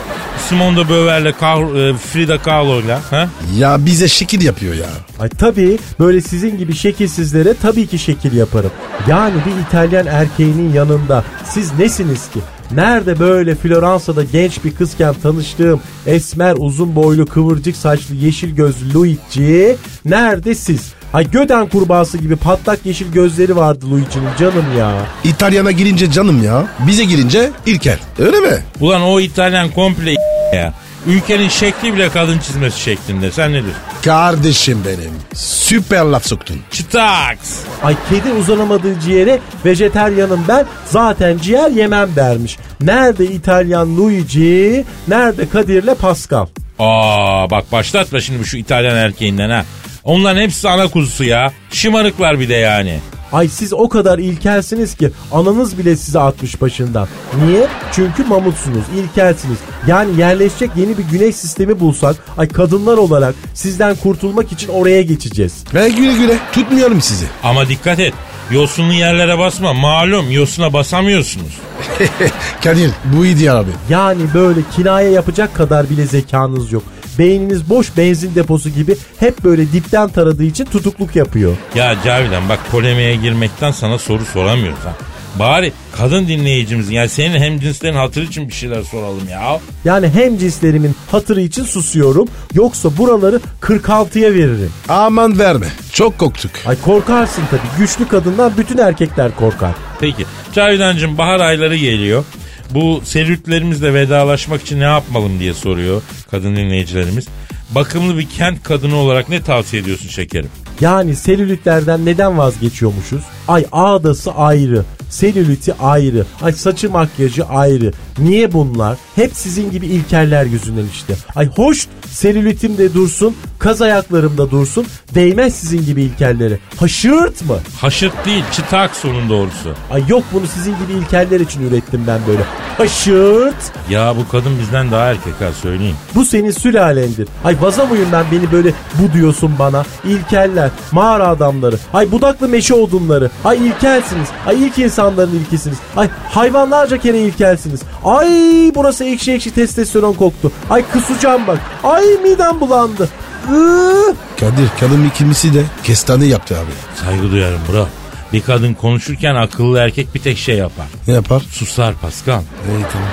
Simone 0.48 0.76
de 0.76 0.88
Beauvair'le 0.88 1.32
Kah- 1.40 1.90
e, 1.90 1.96
Frida 1.96 2.38
Kahlo'yla? 2.38 3.00
Ha? 3.10 3.28
Ya 3.58 3.86
bize 3.86 4.08
şekil 4.08 4.42
yapıyor 4.44 4.74
ya. 4.74 4.86
Ay 5.20 5.28
tabii 5.28 5.78
böyle 6.00 6.20
sizin 6.20 6.58
gibi 6.58 6.74
şekilsizlere 6.74 7.54
tabii 7.62 7.86
ki 7.86 7.98
şekil 7.98 8.32
yaparım. 8.36 8.70
Yani 9.08 9.34
bir 9.46 9.62
İtalyan 9.68 10.06
erkeğinin 10.06 10.72
yanında 10.72 11.24
siz 11.44 11.78
nesiniz 11.78 12.30
ki? 12.30 12.40
Nerede 12.74 13.18
böyle 13.18 13.54
Floransa'da 13.54 14.24
genç 14.24 14.64
bir 14.64 14.74
kızken 14.74 15.14
tanıştığım 15.22 15.80
esmer 16.06 16.54
uzun 16.58 16.96
boylu 16.96 17.26
kıvırcık 17.26 17.76
saçlı 17.76 18.14
yeşil 18.14 18.54
gözlü 18.56 18.94
Luigi 18.94 19.76
nerede 20.04 20.54
siz? 20.54 20.92
Ay 21.12 21.30
göden 21.30 21.68
kurbağası 21.68 22.18
gibi 22.18 22.36
patlak 22.36 22.86
yeşil 22.86 23.12
gözleri 23.12 23.56
vardı 23.56 23.86
Luigi'nin 23.90 24.28
canım 24.38 24.64
ya. 24.78 24.92
İtalyana 25.24 25.70
girince 25.70 26.10
canım 26.10 26.42
ya. 26.44 26.66
Bize 26.86 27.04
girince 27.04 27.50
İlker. 27.66 27.98
Öyle 28.18 28.40
mi? 28.40 28.58
Ulan 28.80 29.02
o 29.02 29.20
İtalyan 29.20 29.70
komple 29.70 30.12
ya. 30.54 30.74
Ülkenin 31.06 31.48
şekli 31.48 31.94
bile 31.94 32.08
kadın 32.08 32.38
çizmesi 32.38 32.80
şeklinde. 32.80 33.30
Sen 33.30 33.50
ne 33.52 33.62
diyorsun? 33.62 33.82
Kardeşim 34.04 34.82
benim. 34.86 35.12
Süper 35.34 36.04
laf 36.04 36.26
soktun. 36.26 36.56
Çıtaks. 36.70 37.58
Ay 37.82 37.96
kedi 38.10 38.32
uzanamadığı 38.32 39.00
ciğere 39.00 39.40
vejeteryanım 39.64 40.44
ben 40.48 40.66
zaten 40.90 41.38
ciğer 41.38 41.70
yemem 41.70 42.16
dermiş. 42.16 42.56
Nerede 42.80 43.24
İtalyan 43.24 43.96
Luigi, 43.96 44.84
nerede 45.08 45.48
Kadir'le 45.48 45.94
Pascal? 45.94 46.46
Aa 46.78 47.50
bak 47.50 47.72
başlatma 47.72 48.20
şimdi 48.20 48.44
şu 48.44 48.56
İtalyan 48.56 48.96
erkeğinden 48.96 49.50
ha. 49.50 49.64
Onların 50.04 50.40
hepsi 50.40 50.68
ana 50.68 50.88
kuzusu 50.88 51.24
ya. 51.24 51.52
Şımarıklar 51.70 52.40
bir 52.40 52.48
de 52.48 52.54
yani. 52.54 52.98
Ay 53.32 53.48
siz 53.48 53.72
o 53.72 53.88
kadar 53.88 54.18
ilkelsiniz 54.18 54.94
ki 54.94 55.10
ananız 55.32 55.78
bile 55.78 55.96
size 55.96 56.20
atmış 56.20 56.60
başından. 56.60 57.08
Niye? 57.44 57.66
Çünkü 57.92 58.24
mamutsunuz, 58.24 58.84
ilkelsiniz. 58.96 59.58
Yani 59.86 60.20
yerleşecek 60.20 60.70
yeni 60.76 60.98
bir 60.98 61.04
güneş 61.04 61.36
sistemi 61.36 61.80
bulsak, 61.80 62.16
ay 62.38 62.48
kadınlar 62.48 62.98
olarak 62.98 63.34
sizden 63.54 63.96
kurtulmak 63.96 64.52
için 64.52 64.68
oraya 64.68 65.02
geçeceğiz. 65.02 65.64
Ve 65.74 65.88
güle 65.88 66.12
güle. 66.14 66.38
Tutmuyorum 66.52 67.00
sizi. 67.00 67.26
Ama 67.42 67.68
dikkat 67.68 68.00
et. 68.00 68.14
Yosunlu 68.50 68.92
yerlere 68.92 69.38
basma. 69.38 69.72
Malum 69.72 70.30
yosuna 70.30 70.72
basamıyorsunuz. 70.72 71.58
Kadir 72.64 72.90
bu 73.04 73.26
iyi 73.26 73.52
abi. 73.52 73.70
Yani 73.88 74.22
böyle 74.34 74.60
kinaye 74.76 75.10
yapacak 75.10 75.54
kadar 75.54 75.90
bile 75.90 76.06
zekanız 76.06 76.72
yok. 76.72 76.82
Beyniniz 77.18 77.70
boş 77.70 77.96
benzin 77.96 78.34
deposu 78.34 78.68
gibi 78.70 78.96
hep 79.20 79.44
böyle 79.44 79.72
dipten 79.72 80.08
taradığı 80.08 80.44
için 80.44 80.64
tutukluk 80.64 81.16
yapıyor. 81.16 81.56
Ya 81.74 81.96
Cavidan 82.04 82.48
bak 82.48 82.58
polemiğe 82.70 83.16
girmekten 83.16 83.70
sana 83.70 83.98
soru 83.98 84.24
soramıyoruz 84.24 84.84
ha. 84.84 84.94
Bari 85.38 85.72
kadın 85.96 86.26
dinleyicimizin 86.28 86.94
yani 86.94 87.08
senin 87.08 87.40
hem 87.40 87.60
cinslerin 87.60 87.96
hatırı 87.96 88.24
için 88.24 88.48
bir 88.48 88.52
şeyler 88.52 88.82
soralım 88.82 89.28
ya. 89.30 89.60
Yani 89.84 90.08
hem 90.08 90.38
cinslerimin 90.38 90.94
hatırı 91.10 91.40
için 91.40 91.64
susuyorum 91.64 92.28
yoksa 92.54 92.96
buraları 92.96 93.40
46'ya 93.60 94.34
veririm. 94.34 94.70
Aman 94.88 95.38
verme. 95.38 95.66
Çok 95.92 96.18
korktuk. 96.18 96.50
Ay 96.66 96.76
korkarsın 96.80 97.42
tabii. 97.50 97.60
Güçlü 97.78 98.08
kadından 98.08 98.52
bütün 98.56 98.78
erkekler 98.78 99.36
korkar. 99.36 99.72
Peki 100.00 100.24
Cavidancığım 100.54 101.18
bahar 101.18 101.40
ayları 101.40 101.76
geliyor. 101.76 102.24
Bu 102.74 103.00
selülitlerimizle 103.04 103.94
vedalaşmak 103.94 104.62
için 104.62 104.80
ne 104.80 104.84
yapmalım 104.84 105.40
diye 105.40 105.54
soruyor 105.54 106.02
kadın 106.30 106.56
dinleyicilerimiz. 106.56 107.26
Bakımlı 107.70 108.18
bir 108.18 108.28
kent 108.28 108.62
kadını 108.62 108.96
olarak 108.96 109.28
ne 109.28 109.42
tavsiye 109.42 109.82
ediyorsun 109.82 110.08
şekerim? 110.08 110.50
Yani 110.80 111.16
selülitlerden 111.16 112.06
neden 112.06 112.38
vazgeçiyormuşuz? 112.38 113.22
Ay 113.48 113.64
ağdası 113.72 114.32
ayrı, 114.32 114.84
selüliti 115.12 115.74
ayrı, 115.74 116.24
ay 116.42 116.52
saçı 116.52 116.90
makyajı 116.90 117.44
ayrı. 117.44 117.92
Niye 118.18 118.52
bunlar? 118.52 118.98
Hep 119.14 119.30
sizin 119.34 119.70
gibi 119.70 119.86
ilkeller 119.86 120.44
yüzünden 120.44 120.86
işte. 120.92 121.14
Ay 121.34 121.48
hoş 121.48 121.86
selülitim 122.10 122.78
de 122.78 122.94
dursun, 122.94 123.36
kaz 123.58 123.82
ayaklarım 123.82 124.38
da 124.38 124.50
dursun. 124.50 124.86
Değmez 125.14 125.54
sizin 125.54 125.84
gibi 125.84 126.02
ilkellere. 126.02 126.58
Haşırt 126.76 127.42
mı? 127.48 127.56
Haşırt 127.80 128.26
değil 128.26 128.44
çıtak 128.52 128.96
sonun 128.96 129.28
doğrusu. 129.28 129.74
Ay 129.90 130.02
yok 130.08 130.22
bunu 130.32 130.46
sizin 130.46 130.72
gibi 130.72 130.92
ilkeller 130.92 131.40
için 131.40 131.70
ürettim 131.70 132.04
ben 132.06 132.20
böyle. 132.26 132.42
Haşırt. 132.78 133.72
Ya 133.90 134.14
bu 134.16 134.28
kadın 134.28 134.58
bizden 134.60 134.90
daha 134.90 135.10
erkek 135.10 135.40
ha 135.40 135.52
söyleyeyim. 135.62 135.96
Bu 136.14 136.24
senin 136.24 136.50
sülalendir. 136.50 137.28
Ay 137.44 137.56
vaza 137.60 137.86
mıyım 137.86 138.08
ben 138.12 138.24
beni 138.32 138.52
böyle 138.52 138.72
bu 138.98 139.12
diyorsun 139.12 139.52
bana. 139.58 139.84
İlkeller, 140.04 140.70
mağara 140.92 141.28
adamları, 141.28 141.76
ay 141.94 142.12
budaklı 142.12 142.48
meşe 142.48 142.74
odunları. 142.74 143.30
Ay 143.44 143.66
ilkelsiniz. 143.66 144.28
Ay 144.46 144.64
ilk 144.64 144.78
insanların 145.02 145.32
ilkisiniz. 145.32 145.78
Ay 145.96 146.08
hayvanlarca 146.30 146.98
kere 146.98 147.18
ilkelsiniz. 147.18 147.80
Ay 148.04 148.28
burası 148.74 149.04
ekşi 149.04 149.32
ekşi 149.32 149.50
testosteron 149.54 150.12
koktu. 150.12 150.52
Ay 150.70 150.84
kusacağım 150.92 151.46
bak. 151.46 151.58
Ay 151.84 152.04
midem 152.04 152.60
bulandı. 152.60 153.08
Iı. 153.50 154.14
Kadir 154.40 154.68
kadın 154.80 155.04
ikilmisi 155.08 155.54
de 155.54 155.62
kestane 155.84 156.24
yaptı 156.24 156.56
abi. 156.58 157.04
Saygı 157.04 157.30
duyarım 157.30 157.60
bro. 157.72 157.88
Bir 158.32 158.40
kadın 158.42 158.74
konuşurken 158.74 159.34
akıllı 159.34 159.78
erkek 159.78 160.14
bir 160.14 160.20
tek 160.20 160.38
şey 160.38 160.56
yapar. 160.56 160.86
Ne 161.08 161.14
yapar? 161.14 161.42
Susar 161.50 161.94
Pascal. 161.94 162.40
İyi 162.40 162.84
tamam. 162.92 163.08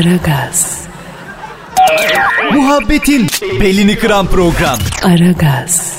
Aragaz, 0.00 0.80
Muhabbetin 2.52 3.26
belini 3.60 3.98
kıran 3.98 4.26
program. 4.26 4.78
Aragaz, 5.02 5.92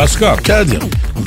Pascal, 0.00 0.36
Kadir. 0.36 0.78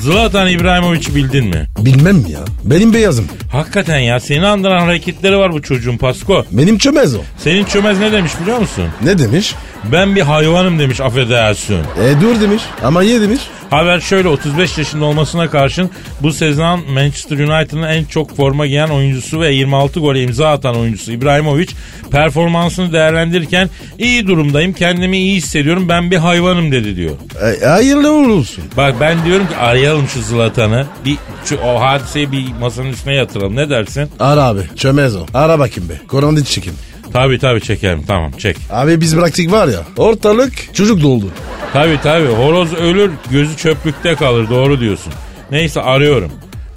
Zlatan 0.02 0.50
İbrahimovic'i 0.50 1.16
bildin 1.16 1.46
mi? 1.46 1.66
Bilmem 1.80 2.16
mi 2.16 2.32
ya. 2.32 2.40
Benim 2.64 2.94
beyazım. 2.94 3.26
Hakikaten 3.52 4.00
ya 4.00 4.20
seni 4.20 4.48
andıran 4.48 4.80
hareketleri 4.80 5.38
var 5.38 5.54
bu 5.54 5.62
çocuğun 5.62 5.98
Pasko. 5.98 6.46
Benim 6.52 6.78
çömez 6.78 7.16
o. 7.16 7.20
Senin 7.38 7.66
çömez 7.66 8.00
ne 8.00 8.12
demiş 8.12 8.32
biliyor 8.42 8.58
musun? 8.58 8.84
Ne 9.02 9.18
demiş? 9.18 9.56
Ben 9.92 10.16
bir 10.16 10.22
hayvanım 10.22 10.80
demiş 10.80 11.02
affedersin. 11.02 11.76
E 11.76 12.22
dur 12.22 12.42
demiş. 12.42 12.64
Ama 12.84 13.04
ye 13.04 13.22
demiş. 13.22 13.42
Haber 13.70 14.00
şöyle 14.00 14.28
35 14.28 14.78
yaşında 14.78 15.06
olmasına 15.06 15.50
karşın 15.50 15.90
bu 16.22 16.34
sezon 16.34 16.92
Manchester 16.92 17.38
United'ın 17.38 17.84
en 17.84 18.04
çok 18.06 18.36
forma 18.36 18.68
giyen 18.68 18.88
oyuncusu 18.88 19.42
ve 19.42 19.52
26 19.54 20.00
gole 20.00 20.24
imza 20.24 20.50
atan 20.52 20.76
oyuncusu 20.76 21.12
İbrahimovic 21.12 21.68
performansını 22.12 22.94
değerlendirirken 22.94 23.70
iyi 23.98 24.28
durumdayım 24.28 24.74
kendimi 24.74 25.18
iyi 25.18 25.36
hissediyorum 25.36 25.90
ben 25.90 26.12
bir 26.12 26.18
hayvanım 26.18 26.72
dedi 26.72 26.96
diyor. 26.96 27.16
E, 27.62 27.66
hayırlı 27.66 28.12
olsun. 28.12 28.64
Bak 28.78 28.96
ben 29.00 29.26
diyorum 29.26 29.48
ki 29.48 29.56
arayalım 29.56 30.08
şu 30.08 30.22
Zlatan'ı 30.22 30.86
bir 31.06 31.18
şu, 31.46 31.58
o 31.58 31.82
hadiseyi 31.82 32.32
bir 32.32 32.46
masanın 32.60 32.90
üstüne 32.90 33.16
yatıralım 33.16 33.56
ne 33.56 33.70
dersin? 33.70 34.10
Ara 34.20 34.44
abi. 34.44 34.62
Çömez 34.76 35.16
o. 35.16 35.26
Ara 35.34 35.60
bakayım 35.60 35.90
be. 35.90 35.94
Korondit 36.08 36.48
çekim. 36.48 36.74
Tabii 37.14 37.40
tabii 37.40 37.62
çekelim 37.62 38.04
tamam 38.08 38.32
çek. 38.32 38.58
Abi 38.72 39.02
biz 39.02 39.18
bıraktık 39.18 39.52
var 39.52 39.68
ya. 39.68 39.80
Ortalık 39.98 40.76
çocuk 40.76 41.02
doldu. 41.02 41.26
Tabii 41.74 42.00
tabii 42.04 42.28
horoz 42.28 42.74
ölür 42.74 43.12
gözü 43.32 43.58
çöplükte 43.58 44.16
kalır 44.16 44.50
doğru 44.50 44.80
diyorsun. 44.80 45.14
Neyse 45.52 45.82
arıyorum. 45.82 46.32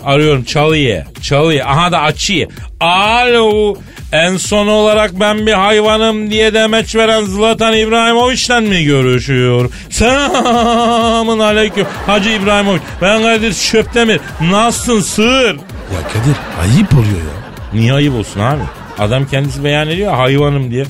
Arıyorum 0.04 0.44
çalıyor. 0.44 1.04
Çalıyor. 1.22 1.66
Aha 1.68 1.92
da 1.92 2.00
açıyor. 2.00 2.50
Alo. 2.80 3.74
En 4.12 4.36
son 4.36 4.66
olarak 4.66 5.20
ben 5.20 5.46
bir 5.46 5.52
hayvanım 5.52 6.30
diye 6.30 6.54
demeç 6.54 6.96
veren 6.96 7.24
Zlatan 7.24 7.76
İbrahimovic'den 7.76 8.62
mi 8.62 8.84
görüşüyor? 8.84 9.70
Selamın 9.90 11.38
aleyküm. 11.38 11.86
Hacı 12.06 12.30
İbrahimovic. 12.30 12.80
Ben 13.02 13.22
Kadir 13.22 13.52
Şöptemir. 13.52 14.20
Nasılsın 14.40 15.00
sığır? 15.00 15.54
Ya 15.54 16.02
Kadir 16.12 16.36
ayıp 16.62 16.94
oluyor 16.94 17.16
ya. 17.16 17.46
Niye 17.72 17.92
ayıp 17.92 18.14
olsun 18.14 18.40
abi? 18.40 18.62
Adam 18.98 19.26
kendisi 19.26 19.64
beyan 19.64 19.88
ediyor 19.88 20.14
hayvanım 20.14 20.70
diye. 20.70 20.84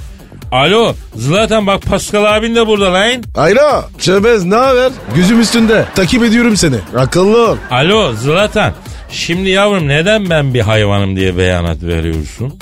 Alo 0.53 0.95
Zlatan 1.17 1.67
bak 1.67 1.83
Pascal 1.83 2.37
abin 2.37 2.55
de 2.55 2.67
burada 2.67 2.93
lan. 2.93 3.23
Ayla 3.37 3.89
Çömez 3.99 4.45
ne 4.45 4.55
haber? 4.57 4.93
Gözüm 5.15 5.41
üstünde. 5.41 5.85
Takip 5.95 6.23
ediyorum 6.23 6.57
seni. 6.57 6.77
Akıllı 6.97 7.51
ol. 7.51 7.57
Alo 7.71 8.13
Zlatan. 8.13 8.73
Şimdi 9.11 9.49
yavrum 9.51 9.89
neden 9.89 10.31
ben 10.31 10.55
bir 10.55 10.61
hayvanım 10.61 11.17
diye 11.17 11.37
beyanat 11.39 11.83
veriyorsun? 11.83 12.55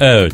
Evet. 0.00 0.32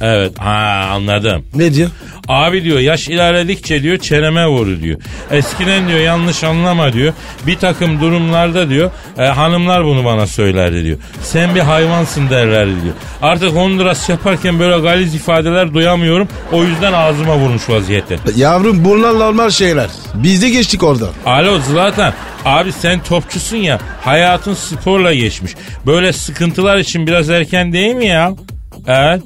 Evet 0.00 0.38
ha 0.38 0.88
anladım. 0.92 1.44
Ne 1.54 1.74
diyor? 1.74 1.90
Abi 2.28 2.64
diyor 2.64 2.78
yaş 2.78 3.08
ilerledikçe 3.08 3.82
diyor 3.82 3.98
çeneme 3.98 4.46
vurur 4.46 4.80
diyor. 4.82 5.00
Eskiden 5.30 5.88
diyor 5.88 5.98
yanlış 6.00 6.44
anlama 6.44 6.92
diyor. 6.92 7.12
Bir 7.46 7.56
takım 7.58 8.00
durumlarda 8.00 8.68
diyor 8.68 8.90
e, 9.18 9.22
hanımlar 9.22 9.84
bunu 9.84 10.04
bana 10.04 10.26
söylerdi 10.26 10.84
diyor. 10.84 10.98
Sen 11.22 11.54
bir 11.54 11.60
hayvansın 11.60 12.30
derlerdi 12.30 12.82
diyor. 12.82 12.94
Artık 13.22 13.54
Honduras 13.54 14.08
yaparken 14.08 14.58
böyle 14.58 14.78
galiz 14.78 15.14
ifadeler 15.14 15.74
duyamıyorum. 15.74 16.28
O 16.52 16.64
yüzden 16.64 16.92
ağzıma 16.92 17.36
vurmuş 17.38 17.68
vaziyette. 17.68 18.18
Yavrum 18.36 18.84
bunlar 18.84 19.18
normal 19.18 19.50
şeyler. 19.50 19.90
Biz 20.14 20.42
de 20.42 20.50
geçtik 20.50 20.82
orada. 20.82 21.08
Alo 21.26 21.58
Zlatan. 21.58 22.12
Abi 22.44 22.72
sen 22.72 23.00
topçusun 23.00 23.56
ya. 23.56 23.78
Hayatın 24.00 24.54
sporla 24.54 25.14
geçmiş. 25.14 25.52
Böyle 25.86 26.12
sıkıntılar 26.12 26.78
için 26.78 27.06
biraz 27.06 27.30
erken 27.30 27.72
değil 27.72 27.94
mi 27.94 28.06
ya? 28.06 28.32
Evet. 28.86 29.22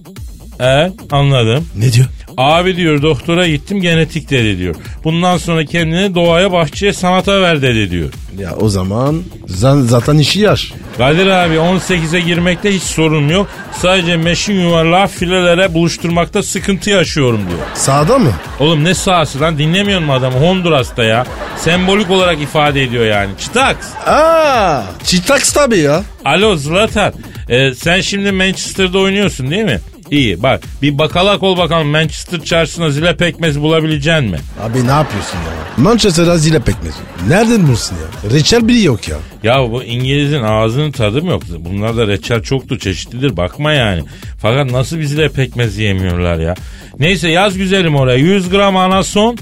Evet 0.61 0.93
anladım. 1.11 1.67
Ne 1.77 1.93
diyor? 1.93 2.07
Abi 2.37 2.77
diyor 2.77 3.03
doktora 3.03 3.49
gittim 3.49 3.81
genetik 3.81 4.31
dedi 4.31 4.59
diyor. 4.59 4.75
Bundan 5.05 5.37
sonra 5.39 5.65
kendini 5.65 6.15
doğaya 6.15 6.53
bahçeye 6.53 6.93
sanata 6.93 7.41
ver 7.43 7.63
dedi 7.63 7.91
diyor. 7.91 8.09
Ya 8.39 8.55
o 8.61 8.69
zaman 8.69 9.23
zan- 9.47 9.81
zaten 9.83 10.19
işi 10.19 10.41
yaş. 10.41 10.73
Kadir 10.99 11.27
abi 11.27 11.55
18'e 11.55 12.21
girmekte 12.21 12.75
hiç 12.75 12.83
sorun 12.83 13.29
yok. 13.29 13.47
Sadece 13.79 14.17
meşin 14.17 14.61
yuvarlağı 14.61 15.07
filelere 15.07 15.75
buluşturmakta 15.75 16.43
sıkıntı 16.43 16.91
yaşıyorum 16.91 17.41
diyor. 17.49 17.61
Sağda 17.75 18.19
mı? 18.19 18.33
Oğlum 18.61 18.85
ne 18.85 18.95
sahası 18.95 19.41
lan 19.41 19.59
dinlemiyor 19.59 20.01
mu 20.01 20.13
adamı 20.13 20.39
Honduras'ta 20.39 21.05
ya. 21.05 21.27
Sembolik 21.59 22.11
olarak 22.11 22.41
ifade 22.41 22.83
ediyor 22.83 23.05
yani. 23.07 23.31
Çıtaks. 23.41 23.87
Aa, 24.07 24.83
Çitaks 25.05 25.53
tabii 25.53 25.79
ya. 25.79 26.03
Alo 26.25 26.57
Zlatan. 26.57 27.13
Ee, 27.49 27.75
sen 27.75 28.01
şimdi 28.01 28.33
Manchester'da 28.33 28.99
oynuyorsun 28.99 29.51
değil 29.51 29.65
mi? 29.65 29.81
İyi 30.11 30.43
bak 30.43 30.63
bir 30.83 30.99
bakalak 30.99 31.43
ol 31.43 31.59
bakalım 31.59 31.89
Manchester 31.89 32.41
çarşısına 32.45 32.91
zile 32.91 33.17
pekmez 33.17 33.61
bulabilecek 33.61 34.23
mi? 34.23 34.39
Abi 34.63 34.87
ne 34.87 34.91
yapıyorsun 34.91 35.37
ya? 35.39 35.53
Manchester'a 35.77 36.39
zile 36.39 36.61
pekmezi. 36.61 36.97
Nereden 37.29 37.69
bulsun 37.69 37.97
ya? 37.97 38.31
Reçel 38.31 38.69
bile 38.69 38.79
yok 38.79 39.09
ya. 39.09 39.17
Ya 39.43 39.71
bu 39.71 39.83
İngiliz'in 39.85 40.43
ağzının 40.43 40.91
tadı 40.91 41.23
mı 41.23 41.31
yok? 41.31 41.43
Bunlarda 41.59 42.07
reçel 42.07 42.43
çoktur 42.43 42.79
çeşitlidir 42.79 43.37
bakma 43.37 43.73
yani. 43.73 44.03
Fakat 44.43 44.71
nasıl 44.71 44.99
bir 44.99 45.05
zile 45.05 45.29
pekmez 45.29 45.79
yemiyorlar 45.79 46.39
ya. 46.39 46.55
Neyse 46.99 47.29
yaz 47.29 47.59
güzelim 47.59 47.97
oraya 47.97 48.19
100 48.19 48.51
gram 48.51 48.77
anason, 48.77 49.37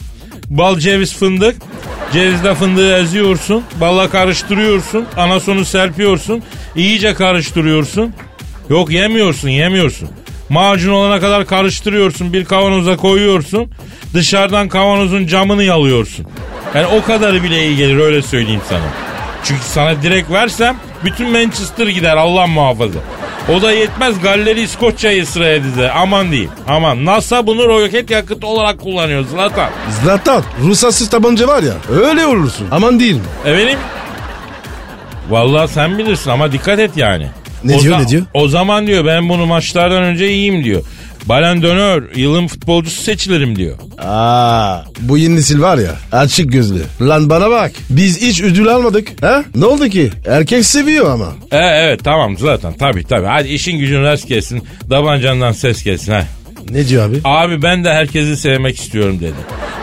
bal 0.51 0.79
ceviz 0.79 1.15
fındık. 1.17 1.57
Cevizle 2.13 2.55
fındığı 2.55 2.97
eziyorsun, 2.97 3.63
balla 3.81 4.11
karıştırıyorsun, 4.11 5.07
anasonu 5.17 5.65
serpiyorsun, 5.65 6.43
iyice 6.77 7.15
karıştırıyorsun. 7.15 8.13
Yok 8.71 8.91
yemiyorsun, 8.91 9.49
yemiyorsun. 9.49 10.09
Macun 10.49 10.91
olana 10.91 11.21
kadar 11.21 11.47
karıştırıyorsun, 11.47 12.33
bir 12.33 12.45
kavanoza 12.45 12.97
koyuyorsun. 12.97 13.71
Dışarıdan 14.15 14.69
kavanozun 14.69 15.27
camını 15.27 15.63
yalıyorsun. 15.63 16.27
Yani 16.75 16.87
o 16.87 17.05
kadarı 17.05 17.43
bile 17.43 17.67
iyi 17.67 17.77
gelir 17.77 17.99
öyle 17.99 18.23
söyleyeyim 18.23 18.61
sana. 18.69 18.85
Çünkü 19.45 19.63
sana 19.65 20.03
direkt 20.03 20.31
versem 20.31 20.77
bütün 21.05 21.31
Manchester 21.31 21.87
gider 21.87 22.17
Allah 22.17 22.47
muhafaza. 22.47 22.99
O 23.57 23.63
da 23.63 23.73
yetmez 23.73 24.21
Galleri 24.21 24.61
İskoçya'yı 24.61 25.27
sıraya 25.27 25.65
dizer. 25.65 25.93
Aman 25.97 26.31
diyeyim. 26.31 26.51
Aman 26.69 27.05
NASA 27.05 27.47
bunu 27.47 27.69
roket 27.69 28.11
yakıtı 28.11 28.47
olarak 28.47 28.81
kullanıyor 28.81 29.25
Zlatan. 29.25 29.71
Zlatan 30.03 30.43
ruhsatsız 30.63 31.11
tabanca 31.11 31.49
var 31.49 31.63
ya 31.63 31.73
öyle 31.91 32.27
olursun. 32.27 32.67
Aman 32.71 33.01
değil 33.01 33.15
mi? 33.15 33.21
Efendim? 33.45 33.79
Vallahi 35.31 35.69
sen 35.69 35.99
bilirsin 35.99 36.31
ama 36.31 36.53
dikkat 36.53 36.79
et 36.79 36.97
yani. 36.97 37.29
Ne 37.67 37.77
o 37.77 37.81
diyor, 37.83 37.99
ne 38.01 38.09
diyor? 38.09 38.23
O 38.35 38.49
zaman 38.49 38.87
diyor 38.87 39.05
ben 39.05 39.29
bunu 39.29 39.47
maçlardan 39.47 40.03
önce 40.03 40.25
yiyeyim 40.25 40.65
diyor. 40.65 40.83
Balen 41.25 41.63
dönör 41.63 42.17
yılın 42.17 42.47
futbolcusu 42.47 43.03
seçilirim 43.03 43.57
diyor. 43.57 43.77
Aa, 43.99 44.81
bu 45.01 45.19
yeni 45.19 45.37
nesil 45.37 45.61
var 45.61 45.79
ya 45.79 45.91
açık 46.13 46.53
gözlü. 46.53 46.83
Lan 47.01 47.31
bana 47.31 47.51
bak 47.51 47.73
biz 47.91 48.21
hiç 48.21 48.43
ödül 48.43 48.69
almadık. 48.69 49.23
Ha? 49.25 49.45
Ne 49.55 49.65
oldu 49.65 49.89
ki? 49.89 50.11
Erkek 50.27 50.65
seviyor 50.67 51.11
ama. 51.11 51.29
E, 51.53 51.57
evet 51.59 52.05
tamam 52.05 52.39
zaten 52.39 52.73
tabii 52.73 53.05
tabii. 53.05 53.27
Hadi 53.27 53.49
işin 53.49 53.79
gücün 53.79 54.03
rast 54.03 54.29
gelsin. 54.29 54.63
Davancandan 54.91 55.53
ses 55.53 55.83
gelsin. 55.85 56.13
ha. 56.13 56.25
Ne 56.71 56.89
diyor 56.89 57.09
abi? 57.11 57.21
Abi 57.25 57.63
ben 57.63 57.85
de 57.85 57.93
herkesi 57.93 58.37
sevmek 58.37 58.77
istiyorum 58.81 59.19
dedi. 59.21 59.35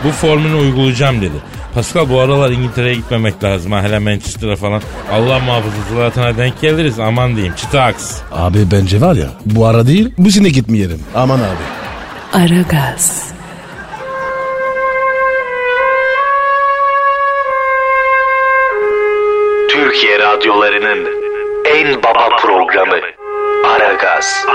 Bu 0.04 0.12
formülü 0.12 0.56
uygulayacağım 0.56 1.22
dedi. 1.22 1.36
Pascal 1.76 2.10
bu 2.10 2.20
aralar 2.20 2.52
İngiltere'ye 2.52 2.96
gitmemek 2.96 3.44
lazım. 3.44 3.72
Ha, 3.72 3.82
hele 3.84 4.00
Manchester'a 4.00 4.56
falan. 4.56 4.82
Allah 5.12 5.40
muhafaza 5.40 5.76
Zlatan'a 5.94 6.38
denk 6.38 6.62
geliriz. 6.62 7.00
Aman 7.00 7.36
diyeyim. 7.36 7.56
Çıtaks. 7.56 8.18
Abi 8.32 8.58
bence 8.72 9.02
var 9.02 9.16
ya 9.16 9.28
bu 9.46 9.66
ara 9.66 9.88
değil 9.88 10.14
bu 10.18 10.32
sene 10.32 10.50
gitmeyelim. 10.50 11.00
Aman 11.16 11.40
abi. 11.40 11.64
Aragaz, 12.34 13.24
Türkiye 19.70 20.20
radyolarının 20.20 21.08
en 21.66 22.04
baba 22.04 22.30
programı 22.42 22.96
Aragaz. 23.68 24.46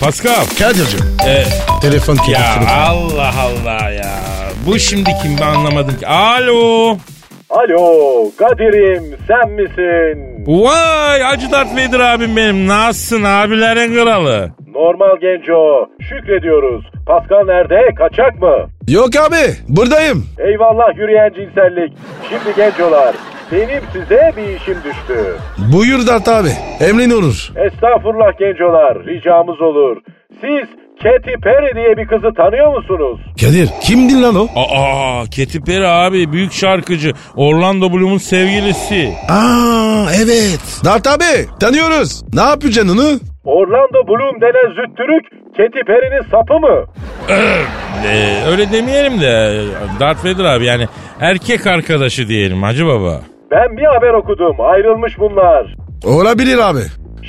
Pascal. 0.00 0.44
Kadir'cim. 0.58 1.00
E, 1.28 1.44
Telefon 1.82 2.14
ya 2.14 2.22
telefonu. 2.54 2.68
Allah 2.88 3.32
Allah 3.42 3.90
ya. 3.90 4.10
Bu 4.66 4.78
şimdi 4.78 5.10
kim 5.22 5.36
ben 5.40 5.46
anlamadım 5.46 5.96
ki. 5.98 6.06
Alo. 6.06 6.96
Alo 7.50 8.30
Kadir'im 8.38 9.16
sen 9.28 9.50
misin? 9.50 10.44
Vay 10.46 11.20
Hacı 11.22 11.52
Dert 11.52 11.76
Vedir 11.76 12.00
abim 12.00 12.36
benim. 12.36 12.68
Nasılsın 12.68 13.24
abilerin 13.24 13.94
kralı? 13.94 14.50
Normal 14.74 15.16
genco 15.20 15.86
şükrediyoruz. 16.08 16.84
Pascal 17.06 17.44
nerede 17.46 17.94
kaçak 17.98 18.42
mı? 18.42 18.56
Yok 18.88 19.16
abi 19.16 19.54
buradayım. 19.68 20.26
Eyvallah 20.38 20.96
yürüyen 20.96 21.30
cinsellik. 21.34 21.92
Şimdi 22.28 22.56
gencolar 22.56 23.14
benim 23.52 23.82
size 23.92 24.32
bir 24.36 24.56
işim 24.56 24.74
düştü. 24.84 25.36
Buyur 25.72 26.06
Dert 26.06 26.28
abi. 26.28 26.48
Emrin 26.80 27.10
olur. 27.10 27.52
Estağfurullah 27.56 28.38
gencolar 28.38 29.06
ricamız 29.06 29.60
olur. 29.60 29.96
Siz 30.40 30.68
Katy 31.02 31.32
Perry 31.42 31.74
diye 31.74 31.96
bir 31.96 32.06
kızı 32.06 32.34
tanıyor 32.36 32.76
musunuz? 32.76 33.20
Kadir 33.40 33.68
kimdin 33.82 34.22
lan 34.22 34.34
o? 34.36 34.46
Aa 34.60 35.24
Katy 35.24 35.58
Perry 35.58 35.86
abi 35.86 36.32
büyük 36.32 36.52
şarkıcı. 36.52 37.12
Orlando 37.36 37.92
Bloom'un 37.92 38.18
sevgilisi. 38.18 39.12
Aa 39.28 40.06
evet. 40.24 40.80
Dert 40.84 41.06
abi 41.06 41.46
tanıyoruz. 41.60 42.22
Ne 42.34 42.40
yapacaksın 42.40 42.88
onu? 42.98 43.20
Orlando 43.44 44.08
Bloom 44.08 44.40
denen 44.40 44.68
züttürük 44.70 45.24
Katy 45.56 45.78
Perry'nin 45.86 46.30
sapı 46.30 46.54
mı? 46.54 46.84
Ee, 48.06 48.42
öyle 48.50 48.72
demeyelim 48.72 49.20
de 49.20 49.62
Darth 50.00 50.24
Vader 50.24 50.44
abi 50.44 50.64
yani 50.64 50.86
erkek 51.20 51.66
arkadaşı 51.66 52.28
diyelim 52.28 52.62
Hacı 52.62 52.86
Baba. 52.86 53.20
Ben 53.50 53.76
bir 53.76 53.84
haber 53.84 54.14
okudum 54.14 54.60
ayrılmış 54.60 55.18
bunlar. 55.18 55.74
Olabilir 56.04 56.58
abi. 56.58 56.80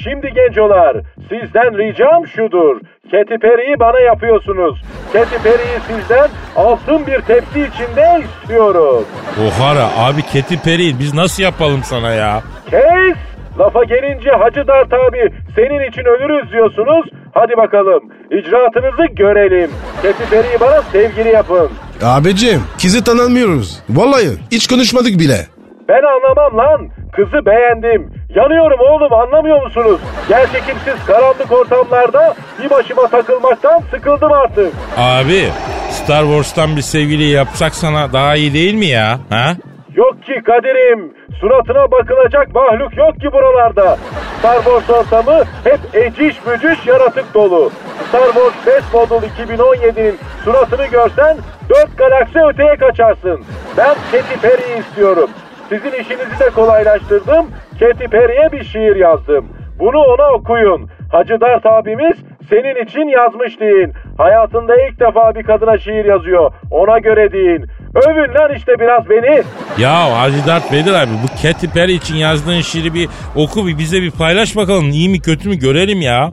Şimdi 0.04 0.34
gencolar 0.34 0.98
sizden 1.30 1.78
ricam 1.78 2.28
şudur. 2.28 2.80
Katy 3.12 3.36
Perry'yi 3.36 3.80
bana 3.80 4.00
yapıyorsunuz. 4.00 4.82
Katy 5.14 5.36
Perry'yi 5.44 5.80
sizden 5.88 6.30
altın 6.56 7.08
bir 7.08 7.22
tepsi 7.22 7.60
içinde 7.60 8.22
istiyorum. 8.26 9.06
Ohara 9.48 9.90
abi 9.98 10.22
Katy 10.22 10.56
Perry 10.56 11.00
biz 11.00 11.14
nasıl 11.14 11.44
yapalım 11.44 11.82
sana 11.84 12.14
ya? 12.14 12.42
Kes! 12.70 13.18
Lafa 13.60 13.84
gelince 13.84 14.30
Hacı 14.30 14.68
Dert 14.68 14.94
abi 14.94 15.34
senin 15.56 15.90
için 15.90 16.02
ölürüz 16.02 16.52
diyorsunuz. 16.52 17.06
Hadi 17.34 17.58
bakalım 17.58 18.04
icraatınızı 18.32 19.06
görelim. 19.16 19.72
Katy 20.02 20.24
Perry'yi 20.30 20.60
bana 20.60 20.82
sevgili 20.82 21.30
yapın. 21.30 21.70
Abicim 22.04 22.62
kızı 22.82 23.04
tanımıyoruz. 23.04 23.80
Vallahi 23.90 24.30
hiç 24.52 24.68
konuşmadık 24.68 25.20
bile. 25.20 25.48
Ben 25.92 26.04
anlamam 26.04 26.58
lan. 26.58 26.90
Kızı 27.16 27.46
beğendim. 27.46 28.14
Yanıyorum 28.36 28.80
oğlum 28.80 29.14
anlamıyor 29.14 29.64
musunuz? 29.64 30.00
Gerçekimsiz 30.30 31.06
karanlık 31.08 31.52
ortamlarda 31.52 32.36
bir 32.64 32.70
başıma 32.70 33.08
takılmaktan 33.08 33.82
sıkıldım 33.92 34.32
artık. 34.32 34.74
Abi 34.98 35.50
Star 35.90 36.24
Wars'tan 36.24 36.76
bir 36.76 36.82
sevgili 36.82 37.24
yapsak 37.24 37.76
sana 37.76 38.14
daha 38.14 38.36
iyi 38.36 38.54
değil 38.54 38.74
mi 38.74 38.86
ya? 38.86 39.20
Ha? 39.30 39.54
Yok 39.96 40.24
ki 40.24 40.34
Kadir'im. 40.46 41.14
Suratına 41.40 41.92
bakılacak 41.92 42.56
mahluk 42.56 42.98
yok 42.98 43.16
ki 43.22 43.32
buralarda. 43.34 43.98
Star 44.40 44.56
Wars 44.64 44.90
ortamı 44.90 45.44
hep 45.64 45.80
eciş 45.94 46.36
bücüş 46.48 46.88
yaratık 46.88 47.34
dolu. 47.34 47.72
Star 48.10 48.26
Wars 48.34 48.54
Best 48.68 48.94
Model 48.94 49.30
2017'nin 49.40 50.18
suratını 50.44 50.86
görsen 50.86 51.38
dört 51.70 51.98
galaksi 51.98 52.40
öteye 52.40 52.76
kaçarsın. 52.76 53.42
Ben 53.78 53.96
Katy 54.12 54.36
Perry'yi 54.42 54.80
istiyorum. 54.80 55.30
Sizin 55.72 55.92
işinizi 55.92 56.40
de 56.40 56.50
kolaylaştırdım. 56.56 57.46
Katy 57.80 58.06
Perry'e 58.06 58.52
bir 58.52 58.64
şiir 58.64 58.96
yazdım. 58.96 59.46
Bunu 59.80 59.98
ona 59.98 60.34
okuyun. 60.34 60.90
Hacı 61.12 61.42
Dert 61.42 61.66
abimiz 61.66 62.18
senin 62.50 62.86
için 62.86 63.08
yazmış 63.08 63.60
deyin. 63.60 63.94
Hayatında 64.18 64.74
ilk 64.76 65.00
defa 65.00 65.36
bir 65.36 65.44
kadına 65.44 65.78
şiir 65.78 66.06
yazıyor. 66.06 66.52
Ona 66.72 67.00
göre 67.00 67.32
deyin. 67.32 67.66
Övün 67.96 68.34
lan 68.36 68.56
işte 68.56 68.72
biraz 68.80 69.10
beni. 69.10 69.44
Ya 69.78 70.20
Hacı 70.22 70.48
Dert 70.48 70.74
Vedir 70.74 70.94
abi 70.94 71.12
bu 71.24 71.28
Katy 71.42 71.68
Perry 71.68 71.94
için 71.94 72.16
yazdığın 72.16 72.62
şiiri 72.62 72.94
bir 72.94 73.10
oku 73.36 73.68
bir 73.68 73.78
bize 73.78 74.02
bir 74.02 74.12
paylaş 74.12 74.56
bakalım. 74.56 74.90
İyi 74.90 75.10
mi 75.10 75.20
kötü 75.22 75.50
mü 75.50 75.56
görelim 75.56 76.02
ya. 76.02 76.32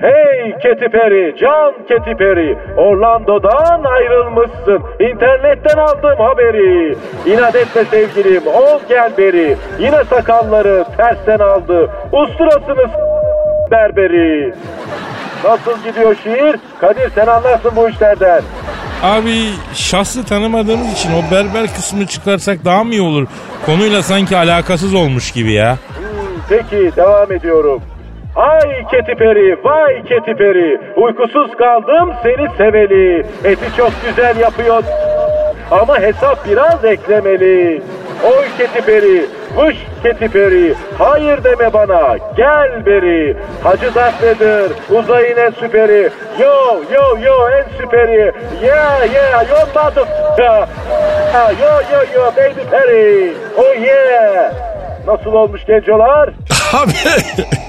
Hey 0.00 0.33
Katy 0.52 0.84
Perry, 0.92 1.36
Can 1.40 1.72
Katy 1.88 2.12
Perry. 2.12 2.56
Orlando'dan 2.76 3.84
ayrılmışsın. 3.84 4.82
İnternetten 5.00 5.78
aldım 5.78 6.18
haberi. 6.18 6.96
İnat 7.26 7.54
etme 7.56 7.84
sevgilim, 7.84 8.46
ol 8.46 8.80
gel 8.88 9.12
beri. 9.18 9.56
Yine 9.78 10.04
sakalları 10.04 10.84
tersten 10.96 11.38
aldı. 11.38 11.90
Usturasını 12.12 12.86
berberi. 13.70 14.54
Nasıl 15.44 15.84
gidiyor 15.84 16.16
şiir? 16.24 16.56
Kadir 16.80 17.10
sen 17.14 17.26
anlarsın 17.26 17.72
bu 17.76 17.88
işlerden. 17.88 18.42
Abi 19.02 19.34
şahsı 19.74 20.24
tanımadığımız 20.26 20.92
için 20.92 21.10
o 21.12 21.34
berber 21.34 21.66
kısmını 21.66 22.06
çıkarsak 22.06 22.64
daha 22.64 22.84
mı 22.84 22.90
iyi 22.92 23.02
olur? 23.02 23.26
Konuyla 23.66 24.02
sanki 24.02 24.36
alakasız 24.36 24.94
olmuş 24.94 25.32
gibi 25.32 25.52
ya. 25.52 25.72
Hmm, 25.72 26.40
Peki 26.48 26.96
devam 26.96 27.32
ediyorum. 27.32 27.82
Ay 28.36 28.84
Keti 28.90 29.14
Peri, 29.14 29.56
vay 29.64 30.02
Keti 30.02 30.34
Peri. 30.34 30.80
Uykusuz 30.96 31.56
kaldım 31.56 32.12
seni 32.22 32.48
seveli. 32.56 33.26
Eti 33.44 33.76
çok 33.76 33.90
güzel 34.06 34.36
yapıyor 34.40 34.82
ama 35.70 35.98
hesap 36.00 36.46
biraz 36.48 36.84
eklemeli. 36.84 37.82
Oy 38.24 38.44
Keti 38.58 38.80
Peri, 38.86 39.26
vış 39.56 39.76
Keti 40.02 40.28
Peri. 40.28 40.74
Hayır 40.98 41.44
deme 41.44 41.72
bana, 41.72 42.16
gel 42.36 42.86
beri. 42.86 43.36
Hacı 43.64 43.94
Dert 43.94 44.22
nedir? 44.22 44.72
Uzayın 44.90 45.36
en 45.36 45.50
süperi. 45.50 46.10
Yo 46.40 46.82
yo 46.94 47.18
yo 47.22 47.48
en 47.50 47.76
süperi. 47.78 48.32
Yeah 48.62 49.14
yeah 49.14 49.48
yo 49.50 49.56
mother. 49.74 50.04
Yo 51.60 51.68
yo 51.92 52.04
yo 52.14 52.32
baby 52.36 52.70
Peri. 52.70 53.32
Oh 53.58 53.82
yeah. 53.82 54.52
Nasıl 55.06 55.32
olmuş 55.32 55.64
gencolar? 55.64 56.28
Abi 56.72 56.92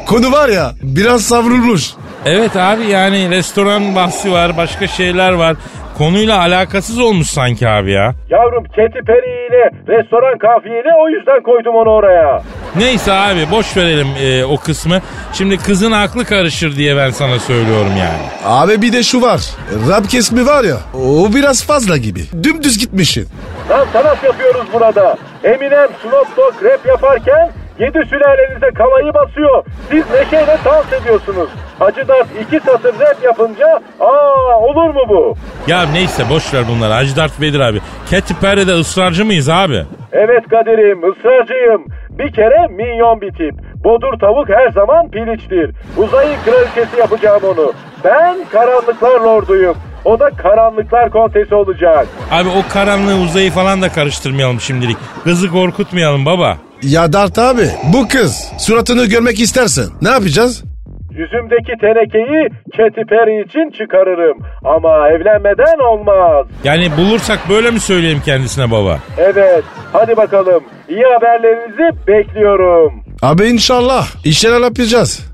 konu 0.06 0.32
var 0.32 0.50
ya 0.50 0.72
biraz 0.84 1.22
savrulmuş. 1.22 1.92
Evet 2.26 2.56
abi 2.56 2.84
yani 2.88 3.30
restoran 3.30 3.96
bahsi 3.96 4.32
var 4.32 4.58
başka 4.58 4.88
şeyler 4.88 5.32
var. 5.32 5.56
Konuyla 5.98 6.40
alakasız 6.40 7.00
olmuş 7.00 7.28
sanki 7.28 7.68
abi 7.70 7.92
ya. 7.92 8.14
Yavrum 8.30 8.64
Katy 8.64 9.00
Perry 9.08 9.48
ile 9.48 9.72
restoran 9.88 10.38
kafiyeli 10.38 10.90
o 11.04 11.10
yüzden 11.10 11.44
koydum 11.44 11.76
onu 11.76 11.90
oraya. 11.90 12.44
Neyse 12.76 13.12
abi 13.14 13.52
boş 13.52 13.78
verelim 13.78 14.08
e, 14.22 14.46
o 14.46 14.58
kısmı. 14.58 15.02
Şimdi 15.34 15.58
kızın 15.58 15.92
aklı 15.92 16.26
karışır 16.26 16.76
diye 16.76 16.98
ben 16.98 17.10
sana 17.10 17.40
söylüyorum 17.40 17.92
yani. 18.00 18.22
Abi 18.46 18.82
bir 18.82 18.94
de 18.94 19.04
şu 19.04 19.22
var. 19.22 19.42
Rap 19.90 20.10
kesmi 20.10 20.46
var 20.46 20.64
ya 20.64 20.78
o 20.94 21.34
biraz 21.36 21.64
fazla 21.64 21.98
gibi. 21.98 22.22
Dümdüz 22.44 22.78
gitmişsin. 22.78 23.28
Lan 23.70 23.88
sanat 23.94 24.24
yapıyoruz 24.24 24.66
burada. 24.74 25.18
Eminem 25.44 25.88
Snoop 26.02 26.38
Dogg 26.38 26.64
rap 26.64 26.86
yaparken 26.86 27.52
yedi 27.80 28.06
sülalenize 28.10 28.70
kavayı 28.76 29.14
basıyor. 29.14 29.64
Siz 29.92 30.04
neşeyle 30.12 30.58
dans 30.66 30.94
ediyorsunuz. 31.02 31.50
Hacı 31.80 32.08
Dert 32.08 32.28
iki 32.42 32.60
satır 32.60 33.00
rap 33.00 33.24
yapınca 33.24 33.80
aa 34.00 34.60
olur 34.60 34.90
mu 34.94 35.02
bu? 35.10 35.36
Ya 35.68 35.86
neyse 35.94 36.24
boş 36.30 36.54
ver 36.54 36.64
bunları 36.70 36.94
Hacı 36.94 37.16
Dert 37.16 37.42
Vedir 37.42 37.60
abi. 37.60 37.80
Katy 38.12 38.34
Perry'de 38.42 38.72
ısrarcı 38.74 39.26
mıyız 39.26 39.50
abi? 39.50 39.84
Evet 40.12 40.44
Kadir'im 40.50 41.12
ısrarcıyım. 41.12 41.86
Bir 42.10 42.32
kere 42.34 42.68
minyon 42.68 43.22
bir 43.22 43.32
tip. 43.32 43.54
Bodur 43.84 44.20
tavuk 44.20 44.50
her 44.50 44.70
zaman 44.72 45.12
piliçtir. 45.12 45.72
Uzayın 45.98 46.38
kraliçesi 46.46 47.00
yapacağım 47.00 47.42
onu. 47.44 47.74
Ben 48.04 48.38
karanlıklar 48.52 49.20
lorduyum. 49.22 49.76
O 50.06 50.20
da 50.20 50.30
karanlıklar 50.30 51.10
kontesi 51.10 51.56
olacak. 51.56 52.08
Abi 52.32 52.50
o 52.50 52.74
karanlığı 52.74 53.16
uzayı 53.24 53.52
falan 53.52 53.82
da 53.82 53.90
karıştırmayalım 53.90 54.60
şimdilik. 54.60 54.98
Kızı 55.24 55.50
korkutmayalım 55.52 56.26
baba. 56.26 56.58
Ya 56.84 57.14
Dart 57.14 57.38
abi 57.40 57.68
bu 57.94 58.08
kız 58.08 58.52
suratını 58.60 59.06
görmek 59.06 59.40
istersen 59.42 59.86
ne 60.02 60.10
yapacağız? 60.10 60.64
Yüzümdeki 61.12 61.74
tenekeyi 61.82 62.50
Katy 62.78 63.02
Perry 63.10 63.42
için 63.46 63.72
çıkarırım. 63.72 64.38
Ama 64.64 65.10
evlenmeden 65.10 65.80
olmaz. 65.92 66.46
Yani 66.64 66.98
bulursak 66.98 67.40
böyle 67.50 67.72
mi 67.72 67.80
söyleyeyim 67.80 68.22
kendisine 68.26 68.72
baba? 68.72 69.00
Evet, 69.18 69.64
hadi 69.94 70.18
bakalım. 70.18 70.64
İyi 70.90 71.04
haberlerinizi 71.04 72.08
bekliyorum. 72.08 73.04
Abi 73.22 73.46
inşallah 73.48 74.08
işler 74.24 74.62
yapacağız. 74.62 75.20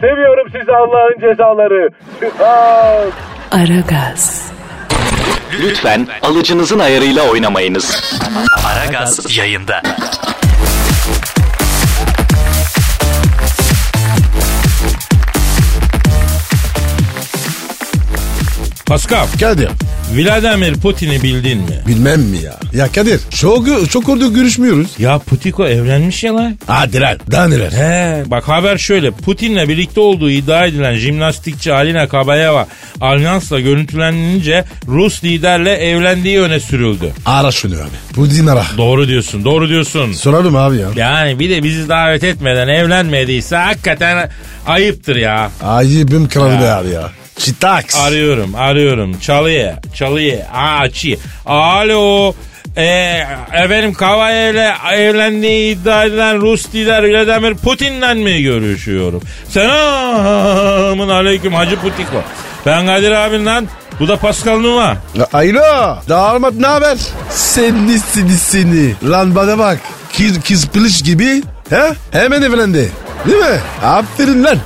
Seviyorum 0.00 0.46
sizi 0.58 0.72
Allah'ın 0.72 1.20
cezaları. 1.20 1.88
Süper. 2.20 3.06
Aragaz, 3.52 4.52
Lütfen 5.60 6.08
alıcınızın 6.22 6.78
ayarıyla 6.78 7.22
oynamayınız. 7.22 8.02
Aragaz 8.66 9.36
yayında. 9.36 9.82
Pascal, 18.86 19.26
Kadir 19.40 19.70
Vladimir 20.16 20.74
Putin'i 20.74 21.22
bildin 21.22 21.58
mi? 21.58 21.82
bilmem 21.86 22.20
mi 22.20 22.38
ya? 22.38 22.56
Ya 22.72 22.92
Kadir 22.92 23.20
çok, 23.30 23.90
çok 23.90 24.08
orada 24.08 24.26
görüşmüyoruz. 24.26 24.86
Ya 24.98 25.18
Putiko 25.18 25.66
evlenmiş 25.66 26.24
ya 26.24 26.34
lan. 26.36 26.58
Hadi 26.66 27.00
lan 27.00 27.18
daha 27.30 27.48
neler? 27.48 27.72
He, 27.72 28.24
bak 28.30 28.48
haber 28.48 28.78
şöyle. 28.78 29.10
Putin'le 29.10 29.68
birlikte 29.68 30.00
olduğu 30.00 30.30
iddia 30.30 30.66
edilen 30.66 30.94
jimnastikçi 30.94 31.72
Alina 31.72 32.08
Kabayeva 32.08 32.66
Alyans'la 33.00 33.60
görüntülenince 33.60 34.64
Rus 34.88 35.24
liderle 35.24 35.72
evlendiği 35.74 36.40
öne 36.40 36.60
sürüldü. 36.60 37.12
Ara 37.26 37.52
şunu 37.52 37.74
abi. 37.74 38.16
Bu 38.16 38.30
din 38.30 38.46
ara. 38.46 38.64
Doğru 38.78 39.08
diyorsun, 39.08 39.44
doğru 39.44 39.68
diyorsun. 39.68 40.12
Soralım 40.12 40.56
abi 40.56 40.76
ya. 40.76 40.88
Yani 40.96 41.38
bir 41.38 41.50
de 41.50 41.62
bizi 41.62 41.88
davet 41.88 42.24
etmeden 42.24 42.68
evlenmediyse 42.68 43.56
hakikaten 43.56 44.30
ayıptır 44.66 45.16
ya. 45.16 45.50
Ayıbım 45.62 46.28
kralı 46.28 46.60
be 46.60 46.70
abi 46.70 46.88
ya. 46.88 47.10
Çitaks. 47.38 47.96
Arıyorum, 48.00 48.54
arıyorum. 48.54 49.18
Çalıyor, 49.20 49.72
çalıyor. 49.94 50.38
Aa, 50.54 50.78
açıyor. 50.78 51.18
Alo. 51.46 52.34
Ee, 52.76 53.26
efendim 53.52 53.94
Kavayev'le 53.94 54.74
evlendiği 54.92 55.74
iddia 55.76 56.04
edilen 56.04 56.40
Rus 56.40 56.74
lider 56.74 57.02
Vladimir 57.02 57.54
Putin'le 57.54 58.14
mi 58.14 58.42
görüşüyorum? 58.42 59.22
Selamın 59.48 61.08
aleyküm 61.08 61.54
Hacı 61.54 61.76
Putiko. 61.76 62.22
Ben 62.66 62.86
Kadir 62.86 63.10
abinden. 63.10 63.68
Bu 64.00 64.08
da 64.08 64.16
Pascal 64.16 64.58
Numa. 64.60 64.96
Alo. 65.32 65.96
Damat 66.08 66.54
ne 66.54 66.66
haber? 66.66 66.98
Seni 67.30 67.98
seni 67.98 68.32
seni. 68.38 68.94
Lan 69.10 69.34
bana 69.34 69.58
bak. 69.58 69.78
Kız, 70.16 70.40
kız 70.48 70.68
piliç 70.68 71.04
gibi. 71.04 71.42
He? 71.70 71.92
Hemen 72.12 72.42
evlendi. 72.42 72.90
Değil 73.26 73.38
mi? 73.38 73.60
Aferin 73.84 74.44
lan. 74.44 74.58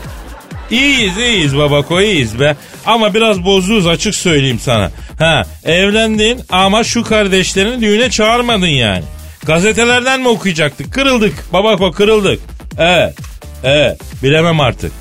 İyiyiz 0.71 1.17
iyiyiz 1.19 1.57
babako 1.57 2.01
iyiyiz 2.01 2.41
be. 2.41 2.57
Ama 2.87 3.15
biraz 3.15 3.45
bozuğuz 3.45 3.87
açık 3.87 4.15
söyleyeyim 4.15 4.61
sana. 4.63 4.91
Ha 5.19 5.43
evlendin 5.65 6.41
ama 6.49 6.85
şu 6.85 7.05
kardeşlerini 7.05 7.81
düğüne 7.81 8.11
çağırmadın 8.11 8.67
yani. 8.67 9.05
Gazetelerden 9.47 10.21
mi 10.21 10.29
okuyacaktık? 10.29 10.93
Kırıldık 10.93 11.53
babako 11.53 11.93
kırıldık. 11.93 12.41
Evet 12.79 13.15
evet 13.65 14.01
bilemem 14.23 14.61
artık. 14.61 14.93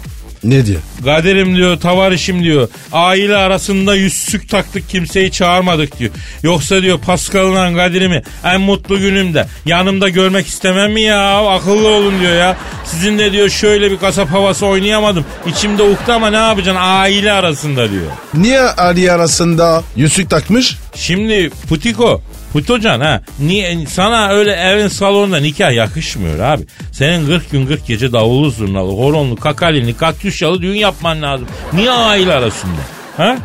Ne 0.44 0.66
diyor? 0.66 0.80
Kaderim 1.06 1.56
diyor, 1.56 1.80
tavarişim 1.80 2.44
diyor. 2.44 2.68
Aile 2.92 3.36
arasında 3.36 3.96
yüzsük 3.96 4.50
taktık 4.50 4.90
kimseyi 4.90 5.32
çağırmadık 5.32 6.00
diyor. 6.00 6.12
Yoksa 6.44 6.82
diyor 6.82 7.00
Pascal'la 7.00 7.76
Kadir'imi 7.76 8.24
en 8.44 8.62
mutlu 8.62 9.00
günümde 9.00 9.48
yanımda 9.66 10.10
görmek 10.10 10.48
istemem 10.48 10.92
mi 10.92 11.02
ya? 11.02 11.48
Akıllı 11.48 11.88
olun 11.88 12.20
diyor 12.20 12.36
ya. 12.36 12.58
Sizin 12.86 13.20
de 13.20 13.32
diyor 13.32 13.50
şöyle 13.50 13.92
bir 13.92 13.98
kasap 13.98 14.30
havası 14.30 14.66
oynayamadım. 14.66 15.26
İçimde 15.48 15.84
uktu 15.84 16.12
ama 16.14 16.30
ne 16.30 16.38
yapacaksın 16.38 16.82
aile 16.84 17.32
arasında 17.32 17.92
diyor. 17.92 18.12
Niye 18.34 18.62
Ali 18.62 19.12
arasında 19.12 19.84
yüzük 19.96 20.30
takmış? 20.30 20.78
Şimdi 20.96 21.50
Putiko, 21.70 22.22
Putocan 22.54 23.00
ha 23.02 23.22
niye, 23.40 23.86
sana 23.88 24.30
öyle 24.30 24.52
evin 24.52 24.88
salonunda 24.88 25.38
nikah 25.40 25.74
yakışmıyor 25.74 26.40
abi. 26.40 26.64
Senin 26.92 27.26
40 27.26 27.52
gün 27.52 27.66
40 27.68 27.88
gece 27.88 28.12
davullu 28.12 28.50
zurnalı, 28.50 28.92
horonlu, 28.92 29.36
kakalini, 29.36 29.94
katyuşyalı 29.98 30.62
düğün 30.62 30.76
yapman 30.76 31.22
lazım. 31.22 31.48
Niye 31.74 31.92
aile 31.92 32.34
arasında? 32.34 32.82
Ha? 33.18 33.38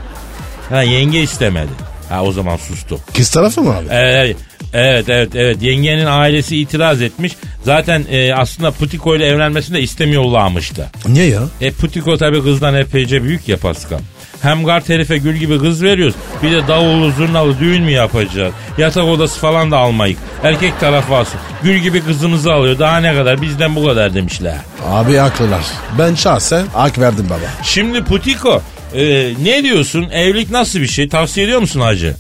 Ha 0.71 0.83
yenge 0.83 1.23
istemedi. 1.23 1.71
Ha 2.09 2.23
o 2.25 2.33
zaman 2.33 2.57
sustum. 2.57 3.01
Kız 3.17 3.31
tarafı 3.31 3.63
mı 3.63 3.77
abi? 3.77 3.87
Evet, 3.91 4.37
evet, 4.73 5.09
evet, 5.09 5.31
evet. 5.35 5.63
Yengenin 5.63 6.07
ailesi 6.07 6.57
itiraz 6.57 7.03
etmiş. 7.03 7.33
Zaten 7.65 8.05
e, 8.11 8.35
aslında 8.35 8.71
Putiko 8.71 9.17
ile 9.17 9.27
evlenmesini 9.27 9.77
de 9.77 9.81
istemiyorlarmıştı. 9.83 10.91
Niye 11.09 11.27
ya? 11.27 11.43
E 11.61 11.71
Putiko 11.71 12.17
tabi 12.19 12.43
kızdan 12.43 12.75
epeyce 12.75 13.23
büyük 13.23 13.49
ya 13.49 13.57
Pascal. 13.57 13.99
Hem 14.45 14.65
gart 14.65 14.89
herife 14.89 15.19
gül 15.19 15.37
gibi 15.37 15.59
kız 15.59 15.83
veriyoruz. 15.83 16.15
Bir 16.43 16.53
de 16.53 16.69
davullu 16.69 17.11
zurnalı 17.11 17.59
düğün 17.61 17.83
mü 17.83 17.91
yapacağız? 17.91 18.55
Yatak 18.79 19.05
odası 19.05 19.41
falan 19.41 19.71
da 19.71 19.79
almayık. 19.79 20.19
Erkek 20.43 20.81
tarafı 20.81 21.15
alsın. 21.15 21.41
Gül 21.63 21.79
gibi 21.79 22.01
kızımızı 22.05 22.53
alıyor. 22.53 22.79
Daha 22.79 22.97
ne 23.01 23.15
kadar 23.15 23.43
bizden 23.43 23.77
bu 23.77 23.87
kadar 23.87 24.15
demişler. 24.15 24.57
Abi 24.91 25.17
haklılar. 25.17 25.61
Ben 25.99 26.15
şahsen 26.15 26.67
hak 26.73 26.99
verdim 26.99 27.27
baba. 27.31 27.63
Şimdi 27.63 28.05
Putiko 28.05 28.63
e, 28.95 29.33
ne 29.43 29.63
diyorsun? 29.63 30.09
Evlilik 30.11 30.51
nasıl 30.51 30.81
bir 30.81 30.87
şey? 30.87 31.09
Tavsiye 31.09 31.47
ediyor 31.47 31.61
musun 31.61 31.81
hacı? 31.81 32.15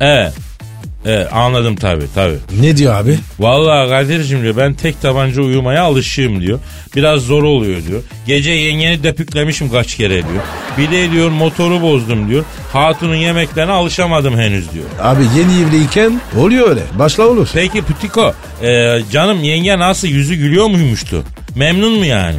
Evet. 0.00 0.32
Evet 1.06 1.28
anladım 1.32 1.76
tabii 1.76 2.06
tabii. 2.14 2.36
Ne 2.60 2.76
diyor 2.76 2.94
abi? 2.94 3.18
Vallahi 3.38 3.88
Kadir'cim 3.88 4.42
diyor 4.42 4.56
ben 4.56 4.74
tek 4.74 5.00
tabanca 5.02 5.42
uyumaya 5.42 5.82
alışığım 5.82 6.40
diyor. 6.40 6.58
Biraz 6.96 7.20
zor 7.20 7.42
oluyor 7.42 7.80
diyor. 7.88 8.02
Gece 8.26 8.50
yengeni 8.50 9.02
depüklemişim 9.02 9.70
kaç 9.70 9.96
kere 9.96 10.14
diyor. 10.14 10.42
Bir 10.78 10.90
de 10.90 11.10
diyor 11.10 11.30
motoru 11.30 11.82
bozdum 11.82 12.28
diyor. 12.30 12.44
Hatunun 12.72 13.14
yemeklerine 13.14 13.72
alışamadım 13.72 14.38
henüz 14.38 14.72
diyor. 14.72 14.84
Abi 15.02 15.22
yeni 15.38 15.68
evliyken 15.68 16.20
oluyor 16.38 16.68
öyle. 16.70 16.82
Başla 16.98 17.26
olur. 17.26 17.48
Peki 17.54 17.82
Putiko 17.82 18.34
e, 18.62 18.98
canım 19.12 19.44
yenge 19.44 19.78
nasıl 19.78 20.08
yüzü 20.08 20.34
gülüyor 20.34 20.66
muymuştu? 20.66 21.24
Memnun 21.56 21.98
mu 21.98 22.04
yani? 22.04 22.38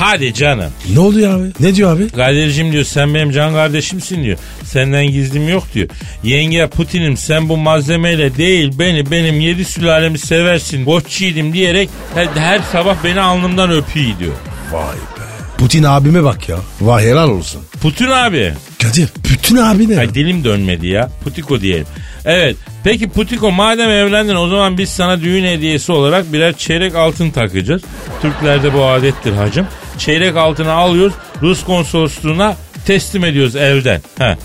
Hadi 0.00 0.34
canım. 0.34 0.72
Ne 0.92 1.00
oluyor 1.00 1.40
abi? 1.40 1.52
Ne 1.60 1.74
diyor 1.74 1.96
abi? 1.96 2.08
Kadir'cim 2.08 2.72
diyor 2.72 2.84
sen 2.84 3.14
benim 3.14 3.30
can 3.30 3.52
kardeşimsin 3.52 4.24
diyor. 4.24 4.38
Senden 4.64 5.06
gizlim 5.06 5.48
yok 5.48 5.64
diyor. 5.74 5.88
Yenge 6.22 6.66
Putin'im 6.66 7.16
sen 7.16 7.48
bu 7.48 7.56
malzemeyle 7.56 8.36
değil 8.36 8.72
beni 8.78 9.10
benim 9.10 9.40
yedi 9.40 9.64
sülalemi 9.64 10.18
seversin. 10.18 10.86
Boş 10.86 11.20
yiğidim 11.20 11.52
diyerek 11.52 11.88
her, 12.14 12.26
her 12.26 12.60
sabah 12.72 12.96
beni 13.04 13.20
alnımdan 13.20 13.70
öpüyor 13.70 14.18
diyor. 14.18 14.32
Vay 14.72 14.96
be. 14.96 15.24
Putin 15.58 15.82
abime 15.82 16.24
bak 16.24 16.48
ya. 16.48 16.56
Vay 16.80 17.04
helal 17.04 17.30
olsun. 17.30 17.62
Putin 17.82 18.06
abi. 18.06 18.52
Kadir 18.82 19.08
Putin 19.08 19.56
abi 19.56 19.88
ne? 19.88 19.98
Ay 19.98 20.14
dilim 20.14 20.44
dönmedi 20.44 20.86
ya. 20.86 21.10
Putiko 21.24 21.60
diyelim. 21.60 21.86
Evet. 22.24 22.56
Peki 22.84 23.08
Putiko 23.08 23.50
madem 23.50 23.90
evlendin 23.90 24.34
o 24.34 24.48
zaman 24.48 24.78
biz 24.78 24.88
sana 24.88 25.20
düğün 25.20 25.44
hediyesi 25.44 25.92
olarak 25.92 26.32
birer 26.32 26.56
çeyrek 26.56 26.94
altın 26.94 27.30
takacağız. 27.30 27.82
Türklerde 28.22 28.74
bu 28.74 28.84
adettir 28.84 29.32
hacım. 29.32 29.66
Çeyrek 30.00 30.36
altını 30.36 30.72
alıyoruz 30.72 31.14
Rus 31.42 31.64
konsolosluğuna 31.64 32.56
teslim 32.86 33.24
ediyoruz 33.24 33.56
evden. 33.56 34.00
He. 34.18 34.36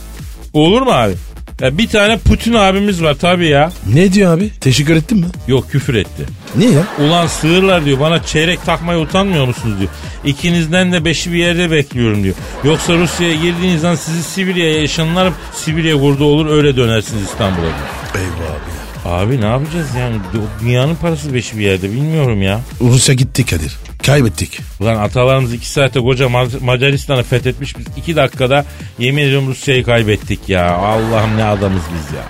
Olur 0.54 0.82
mu 0.82 0.92
abi? 0.92 1.14
Ya 1.62 1.78
bir 1.78 1.88
tane 1.88 2.18
Putin 2.18 2.54
abimiz 2.54 3.04
var 3.04 3.14
tabii 3.22 3.48
ya. 3.48 3.72
Ne 3.94 4.14
diyor 4.14 4.38
abi? 4.38 4.50
Teşekkür 4.62 4.96
ettin 4.96 5.18
mi? 5.18 5.26
Yok 5.48 5.72
küfür 5.72 5.96
etti. 5.96 6.26
Niye 6.56 6.72
ya? 6.72 6.84
Ulan 7.00 7.28
sığırlar 7.28 7.86
diyor 7.86 8.00
bana 8.00 8.24
çeyrek 8.24 8.66
takmaya 8.66 9.00
utanmıyor 9.00 9.46
musunuz 9.48 9.80
diyor. 9.80 9.90
İkinizden 10.26 10.92
de 10.92 11.06
beşi 11.06 11.34
bir 11.34 11.38
yerde 11.38 11.72
bekliyorum 11.72 12.24
diyor. 12.24 12.36
Yoksa 12.64 12.94
Rusya'ya 12.94 13.36
girdiğiniz 13.36 13.84
an 13.86 13.96
sizi 13.96 14.24
Sibirya'ya 14.24 14.82
yaşanlarım. 14.82 15.34
Sibirya 15.54 16.00
kurdu 16.00 16.24
olur 16.24 16.50
öyle 16.50 16.76
dönersiniz 16.78 17.24
İstanbul'a 17.24 17.62
diyor. 17.62 17.76
Eyvah 18.16 18.52
abi 18.52 18.72
ya. 19.10 19.12
Abi 19.12 19.42
ne 19.42 19.46
yapacağız 19.46 19.88
yani? 20.00 20.16
Dünyanın 20.62 20.96
parası 20.96 21.34
beşi 21.34 21.58
bir 21.60 21.64
yerde 21.64 21.92
bilmiyorum 21.92 22.42
ya. 22.42 22.60
Rusya 22.82 23.16
gitti 23.16 23.46
Kadir. 23.46 23.76
Kaybettik. 24.06 24.60
Ulan 24.80 24.96
atalarımız 24.96 25.54
iki 25.54 25.70
saatte 25.70 26.00
koca 26.00 26.26
Ma- 26.26 26.64
Macaristan'ı 26.64 27.24
fethetmiş. 27.24 27.78
Biz 27.78 27.86
iki 27.98 28.16
dakikada 28.16 28.66
yemin 29.00 29.24
ediyorum 29.24 29.48
Rusya'yı 29.48 29.84
kaybettik 29.84 30.50
ya. 30.50 30.72
Allah'ım 30.76 31.38
ne 31.38 31.44
adamız 31.44 31.82
biz 31.94 32.18
ya. 32.18 32.24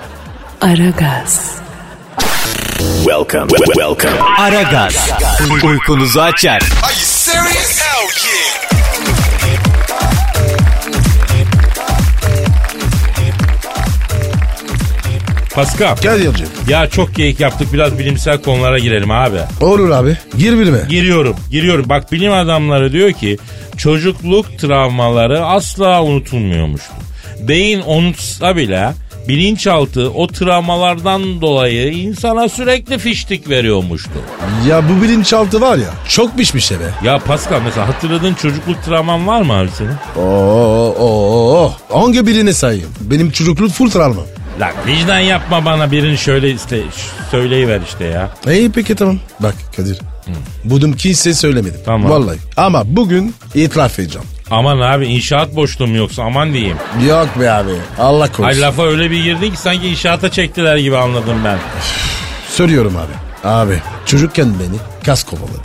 Aragaz, 0.69 1.51
Welcome. 3.03 3.47
Welcome. 3.65 4.19
Aragaz. 4.39 5.09
Uykunuzu 5.63 6.21
açar. 6.21 6.61
Pascal. 15.55 15.95
Kadir'cim. 15.95 16.47
Ya 16.69 16.89
çok 16.89 17.15
geyik 17.15 17.39
yaptık 17.39 17.73
biraz 17.73 17.99
bilimsel 17.99 18.41
konulara 18.41 18.79
girelim 18.79 19.11
abi. 19.11 19.37
Olur 19.61 19.89
abi. 19.89 20.17
Gir 20.37 20.59
bilme. 20.59 20.79
Giriyorum, 20.89 21.35
giriyorum. 21.51 21.89
Bak 21.89 22.11
bilim 22.11 22.33
adamları 22.33 22.91
diyor 22.91 23.11
ki 23.11 23.37
çocukluk 23.77 24.59
travmaları 24.59 25.45
asla 25.45 26.03
unutulmuyormuştu. 26.03 26.93
Beyin 27.39 27.81
unutsa 27.85 28.55
bile 28.55 28.93
bilinçaltı 29.27 30.09
o 30.11 30.27
travmalardan 30.27 31.41
dolayı 31.41 31.91
insana 31.93 32.49
sürekli 32.49 32.97
fiştik 32.97 33.49
veriyormuştu. 33.49 34.11
Ya 34.69 34.83
bu 34.89 35.03
bilinçaltı 35.03 35.61
var 35.61 35.77
ya 35.77 35.89
çok 36.09 36.37
pişmiş 36.37 36.71
be. 36.71 36.75
Ya 37.03 37.19
Pascal 37.19 37.61
mesela 37.65 37.87
hatırladığın 37.87 38.33
çocukluk 38.33 38.83
travman 38.85 39.27
var 39.27 39.41
mı 39.41 39.53
abi 39.53 39.69
senin? 39.77 40.25
Oo, 40.25 40.95
oo, 40.99 41.53
oo. 41.57 41.73
Hangi 41.89 42.27
birini 42.27 42.53
sayayım? 42.53 42.89
Benim 43.01 43.31
çocukluk 43.31 43.71
full 43.71 43.89
travma. 43.89 44.21
Lan 44.59 44.71
vicdan 44.87 45.19
yapma 45.19 45.65
bana 45.65 45.91
birini 45.91 46.17
şöyle 46.17 46.51
iste, 46.51 46.81
söyleyiver 47.31 47.81
işte 47.89 48.05
ya. 48.05 48.29
İyi 48.47 48.71
peki 48.71 48.95
tamam. 48.95 49.19
Bak 49.39 49.55
Kadir. 49.75 49.99
Budum 50.63 50.93
kimseye 50.93 51.33
söylemedim. 51.33 51.79
Tamam. 51.85 52.11
Vallahi. 52.11 52.37
Ama 52.57 52.83
bugün 52.85 53.35
itiraf 53.55 53.99
edeceğim. 53.99 54.27
Aman 54.51 54.79
abi 54.79 55.05
inşaat 55.05 55.55
boşluğu 55.55 55.87
mu 55.87 55.95
yoksa 55.95 56.23
aman 56.23 56.53
diyeyim. 56.53 56.77
Yok 57.07 57.27
be 57.39 57.51
abi. 57.51 57.71
Allah 57.99 58.27
korusun. 58.27 58.43
Ay 58.43 58.61
lafa 58.61 58.83
öyle 58.87 59.11
bir 59.11 59.23
girdin 59.23 59.51
ki 59.51 59.57
sanki 59.57 59.87
inşaata 59.87 60.31
çektiler 60.31 60.77
gibi 60.77 60.97
anladım 60.97 61.37
ben. 61.45 61.57
Söylüyorum 62.49 62.97
abi. 62.97 63.47
Abi 63.47 63.81
çocukken 64.05 64.53
beni 64.59 64.77
kas 65.05 65.23
kovaladı. 65.23 65.61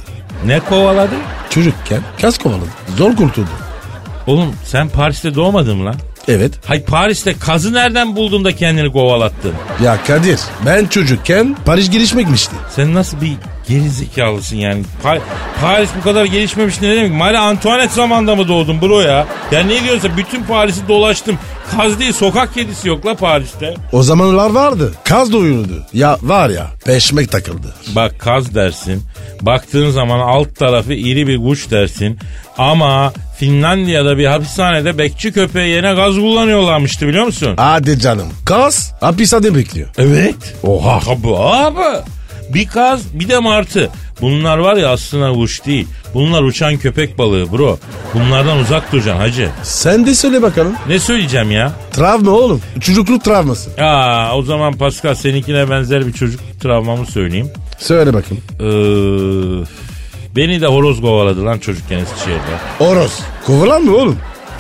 Ne 0.46 0.60
kovaladı? 0.60 1.14
Çocukken 1.50 2.00
kas 2.20 2.38
kovaladı. 2.38 2.68
Zor 2.96 3.16
kurtuldu. 3.16 3.48
Oğlum 4.26 4.54
sen 4.64 4.88
Paris'te 4.88 5.34
doğmadın 5.34 5.76
mı 5.76 5.84
lan? 5.86 5.94
Evet. 6.28 6.52
Hay 6.66 6.82
Paris'te 6.84 7.34
kazı 7.38 7.74
nereden 7.74 8.16
buldun 8.16 8.44
da 8.44 8.56
kendini 8.56 8.92
kovalattın? 8.92 9.52
Ya 9.84 9.98
Kadir 10.06 10.40
ben 10.66 10.86
çocukken 10.86 11.56
Paris 11.66 11.90
gelişmekmişti. 11.90 12.54
Sen 12.76 12.94
nasıl 12.94 13.20
bir 13.20 13.32
geri 13.68 13.90
zekalısın 13.90 14.56
yani? 14.56 14.82
Pa- 15.04 15.20
Paris 15.60 15.90
bu 16.00 16.02
kadar 16.04 16.24
gelişmemiş 16.24 16.80
ne 16.80 16.96
demek? 16.96 17.12
Marie 17.12 17.38
Antoinette 17.38 17.94
zamanında 17.94 18.36
mı 18.36 18.48
doğdun 18.48 18.80
bro 18.82 19.00
ya? 19.00 19.26
Ya 19.52 19.60
ne 19.62 19.84
diyorsun 19.84 20.10
bütün 20.16 20.42
Paris'i 20.42 20.88
dolaştım. 20.88 21.38
Kaz 21.70 22.00
değil 22.00 22.12
sokak 22.12 22.54
kedisi 22.54 22.88
yok 22.88 23.06
la 23.06 23.14
Paris'te. 23.14 23.74
O 23.92 24.02
zamanlar 24.02 24.50
vardı. 24.50 24.92
Kaz 25.04 25.32
doyurdu. 25.32 25.86
Ya 25.92 26.18
var 26.22 26.50
ya 26.50 26.66
peşmek 26.84 27.30
takıldı. 27.32 27.74
Bak 27.96 28.18
kaz 28.18 28.54
dersin. 28.54 29.02
Baktığın 29.40 29.90
zaman 29.90 30.18
alt 30.20 30.56
tarafı 30.56 30.92
iri 30.92 31.26
bir 31.26 31.36
kuş 31.38 31.70
dersin. 31.70 32.18
Ama 32.58 33.12
Finlandiya'da 33.38 34.18
bir 34.18 34.26
hapishanede 34.26 34.98
bekçi 34.98 35.32
köpeği 35.32 35.68
yerine 35.68 35.94
gaz 35.94 36.14
kullanıyorlarmıştı 36.14 37.06
biliyor 37.08 37.24
musun? 37.24 37.54
Hadi 37.56 37.98
canım. 37.98 38.26
Kaz 38.44 38.92
hapishane 39.00 39.54
bekliyor. 39.54 39.88
Evet. 39.98 40.34
Oha. 40.62 41.00
Tabii 41.04 41.36
abi. 41.36 41.98
Bir 42.48 42.66
kaz 42.66 43.00
bir 43.14 43.28
de 43.28 43.38
martı. 43.38 43.90
Bunlar 44.20 44.58
var 44.58 44.76
ya 44.76 44.88
aslında 44.90 45.32
kuş 45.32 45.66
değil. 45.66 45.86
Bunlar 46.14 46.42
uçan 46.42 46.76
köpek 46.76 47.18
balığı 47.18 47.52
bro. 47.52 47.78
Bunlardan 48.14 48.58
uzak 48.58 48.92
duracaksın 48.92 49.20
hacı. 49.20 49.48
Sen 49.62 50.06
de 50.06 50.14
söyle 50.14 50.42
bakalım. 50.42 50.72
Ne 50.88 50.98
söyleyeceğim 50.98 51.50
ya? 51.50 51.72
Travma 51.92 52.30
oğlum. 52.30 52.60
Çocukluk 52.80 53.24
travması. 53.24 53.82
Aa, 53.82 54.36
o 54.36 54.42
zaman 54.42 54.72
Pascal 54.72 55.14
seninkine 55.14 55.70
benzer 55.70 56.06
bir 56.06 56.12
çocuk 56.12 56.40
travmamı 56.62 57.06
söyleyeyim. 57.06 57.50
Söyle 57.78 58.14
bakayım. 58.14 58.42
Ee, 58.60 58.64
beni 60.36 60.60
de 60.60 60.66
horoz 60.66 61.00
kovaladı 61.00 61.44
lan 61.46 61.58
çocukken 61.58 61.98
Eskişehir'de. 61.98 62.84
Oros. 62.84 63.20
Kovalan 63.46 63.82
mı 63.82 63.96
oğlum? 63.96 64.18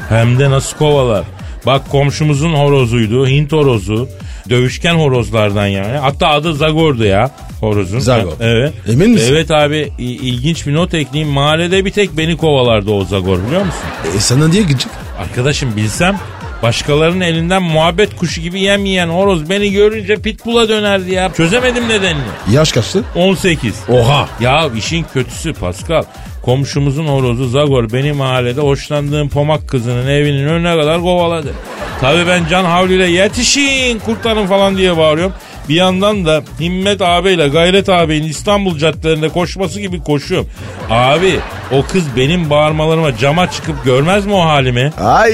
Hem 0.08 0.38
de 0.38 0.50
nasıl 0.50 0.76
kovalar. 0.78 1.24
Bak 1.66 1.90
komşumuzun 1.90 2.52
horozuydu. 2.52 3.26
Hint 3.26 3.52
horozu. 3.52 4.08
Dövüşken 4.50 4.94
horozlardan 4.94 5.66
yani. 5.66 5.98
Hatta 5.98 6.28
adı 6.28 6.54
Zagor'du 6.54 7.04
ya 7.04 7.30
horozun. 7.60 7.98
Zagor. 7.98 8.32
Evet. 8.40 8.72
Emin 8.92 9.10
misin? 9.10 9.32
Evet 9.32 9.50
abi 9.50 9.92
İ- 9.98 10.04
ilginç 10.04 10.66
bir 10.66 10.74
not 10.74 10.94
ekleyeyim. 10.94 11.32
Mahallede 11.34 11.84
bir 11.84 11.90
tek 11.90 12.16
beni 12.18 12.36
kovalardı 12.36 12.90
o 12.90 13.04
Zagor 13.04 13.38
biliyor 13.46 13.60
musun? 13.64 13.80
E 14.16 14.20
sana 14.20 14.52
diye 14.52 14.62
gıcık. 14.62 14.90
Arkadaşım 15.20 15.76
bilsem 15.76 16.18
başkalarının 16.62 17.20
elinden 17.20 17.62
muhabbet 17.62 18.16
kuşu 18.16 18.40
gibi 18.40 18.60
yem 18.60 18.84
yiyen 18.84 19.08
horoz 19.08 19.50
beni 19.50 19.72
görünce 19.72 20.14
pitbull'a 20.16 20.68
dönerdi 20.68 21.14
ya. 21.14 21.32
Çözemedim 21.36 21.88
nedenini. 21.88 22.22
Yaş 22.52 22.72
kaçtı? 22.72 23.04
18. 23.16 23.74
Oha. 23.88 24.28
Ya 24.40 24.70
işin 24.76 25.06
kötüsü 25.14 25.52
Pascal. 25.52 26.02
Komşumuzun 26.42 27.06
horozu 27.06 27.48
Zagor 27.48 27.92
benim 27.92 28.16
mahallede 28.16 28.60
hoşlandığım 28.60 29.28
pomak 29.28 29.68
kızının 29.68 30.06
evinin 30.08 30.46
önüne 30.46 30.76
kadar 30.80 31.00
kovaladı. 31.00 31.52
Tabii 32.00 32.26
ben 32.26 32.42
can 32.50 32.64
havliyle 32.64 33.06
yetişin 33.06 33.98
kurtarın 33.98 34.46
falan 34.46 34.76
diye 34.76 34.96
bağırıyorum. 34.96 35.32
Bir 35.70 35.74
yandan 35.74 36.26
da 36.26 36.42
Himmet 36.60 37.02
ağabeyle 37.02 37.48
Gayret 37.48 37.88
ağabeyin 37.88 38.22
İstanbul 38.22 38.78
caddelerinde 38.78 39.28
koşması 39.28 39.80
gibi 39.80 40.02
koşuyorum. 40.02 40.48
Abi 40.90 41.40
o 41.72 41.82
kız 41.82 42.04
benim 42.16 42.50
bağırmalarıma 42.50 43.16
cama 43.16 43.50
çıkıp 43.50 43.84
görmez 43.84 44.26
mi 44.26 44.32
o 44.34 44.40
halimi? 44.40 44.92
Ay. 45.00 45.32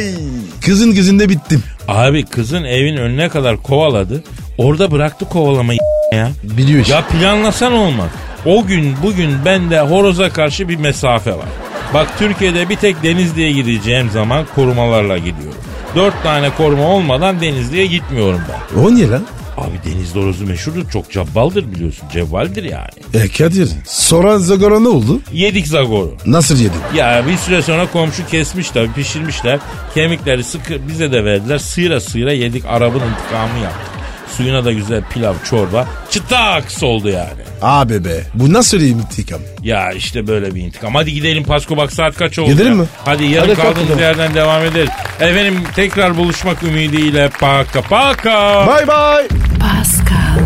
Kızın 0.65 0.95
kızında 0.95 1.29
bittim. 1.29 1.63
Abi 1.89 2.25
kızın 2.25 2.65
evin 2.65 2.97
önüne 2.97 3.29
kadar 3.29 3.57
kovaladı. 3.57 4.25
Orada 4.59 4.91
bıraktı 4.91 5.25
kovalamayı 5.29 5.79
ya. 6.13 6.31
Biliyor. 6.43 6.87
Ya 6.87 7.05
planlasan 7.07 7.73
olmaz. 7.73 8.11
O 8.47 8.67
gün 8.67 8.97
bugün 9.03 9.45
bende 9.45 9.81
horoza 9.81 10.31
karşı 10.31 10.69
bir 10.69 10.77
mesafe 10.77 11.31
var. 11.31 11.49
Bak 11.95 12.19
Türkiye'de 12.19 12.69
bir 12.69 12.77
tek 12.77 13.03
Denizli'ye 13.03 13.53
gideceğim 13.53 14.11
zaman 14.11 14.47
korumalarla 14.55 15.19
gidiyorum. 15.19 15.61
Dört 15.95 16.23
tane 16.23 16.51
koruma 16.51 16.87
olmadan 16.89 17.41
Denizli'ye 17.41 17.87
gitmiyorum 17.87 18.41
ben. 18.49 18.81
O 18.83 18.95
niye 18.95 19.09
lan? 19.09 19.23
Abi 19.57 19.77
Denizli 19.85 20.21
horozu 20.21 20.47
meşhurdur. 20.47 20.91
Çok 20.91 21.11
cabbaldır 21.13 21.73
biliyorsun. 21.73 22.09
Cevvaldir 22.13 22.65
yani. 22.65 22.89
E 23.15 23.29
Kadir. 23.29 23.71
Soran 23.87 24.39
Zagor'a 24.39 24.81
ne 24.81 24.89
oldu? 24.89 25.21
Yedik 25.33 25.67
zagoru. 25.67 26.15
Nasıl 26.27 26.57
yedin? 26.57 26.81
Ya 26.97 27.25
bir 27.29 27.37
süre 27.37 27.63
sonra 27.63 27.91
komşu 27.91 28.27
kesmiş 28.27 28.71
tabii 28.71 28.93
pişirmişler. 28.93 29.59
Kemikleri 29.95 30.45
sıkı 30.45 30.89
bize 30.89 31.13
de 31.13 31.25
verdiler. 31.25 31.59
Sıyra 31.59 32.01
sıyra 32.01 32.33
yedik. 32.33 32.65
Arabın 32.67 33.01
intikamı 33.01 33.59
yaptık. 33.65 33.96
Suyuna 34.37 34.65
da 34.65 34.73
güzel 34.73 35.03
pilav 35.15 35.35
çorba. 35.51 35.87
Çıtaks 36.11 36.83
oldu 36.83 37.09
yani. 37.09 37.31
Abi 37.63 38.05
be 38.05 38.23
bu 38.35 38.53
nasıl 38.53 38.81
bir 38.81 38.87
intikam? 38.87 39.41
Ya 39.63 39.93
işte 39.93 40.27
böyle 40.27 40.55
bir 40.55 40.61
intikam. 40.63 40.95
Hadi 40.95 41.13
gidelim 41.15 41.45
Pasko 41.45 41.77
bak 41.77 41.93
saat 41.93 42.15
kaç 42.17 42.39
oldu 42.39 42.51
Gidelim 42.51 42.73
ya? 42.73 42.79
mi? 42.79 42.87
Hadi 43.05 43.25
yarın 43.25 43.49
Hadi 43.49 43.57
kaldığımız 43.57 43.77
kalkalım. 43.79 43.99
yerden 44.01 44.35
devam 44.35 44.65
ederiz. 44.65 44.91
Efendim 45.21 45.63
tekrar 45.77 46.17
buluşmak 46.17 46.63
ümidiyle 46.63 47.29
paka 47.41 47.83
paka. 47.83 48.67
Bye 48.67 48.87
bye. 48.87 49.29
Pascal, 49.61 50.46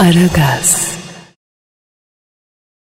Aragaz. 0.00 0.89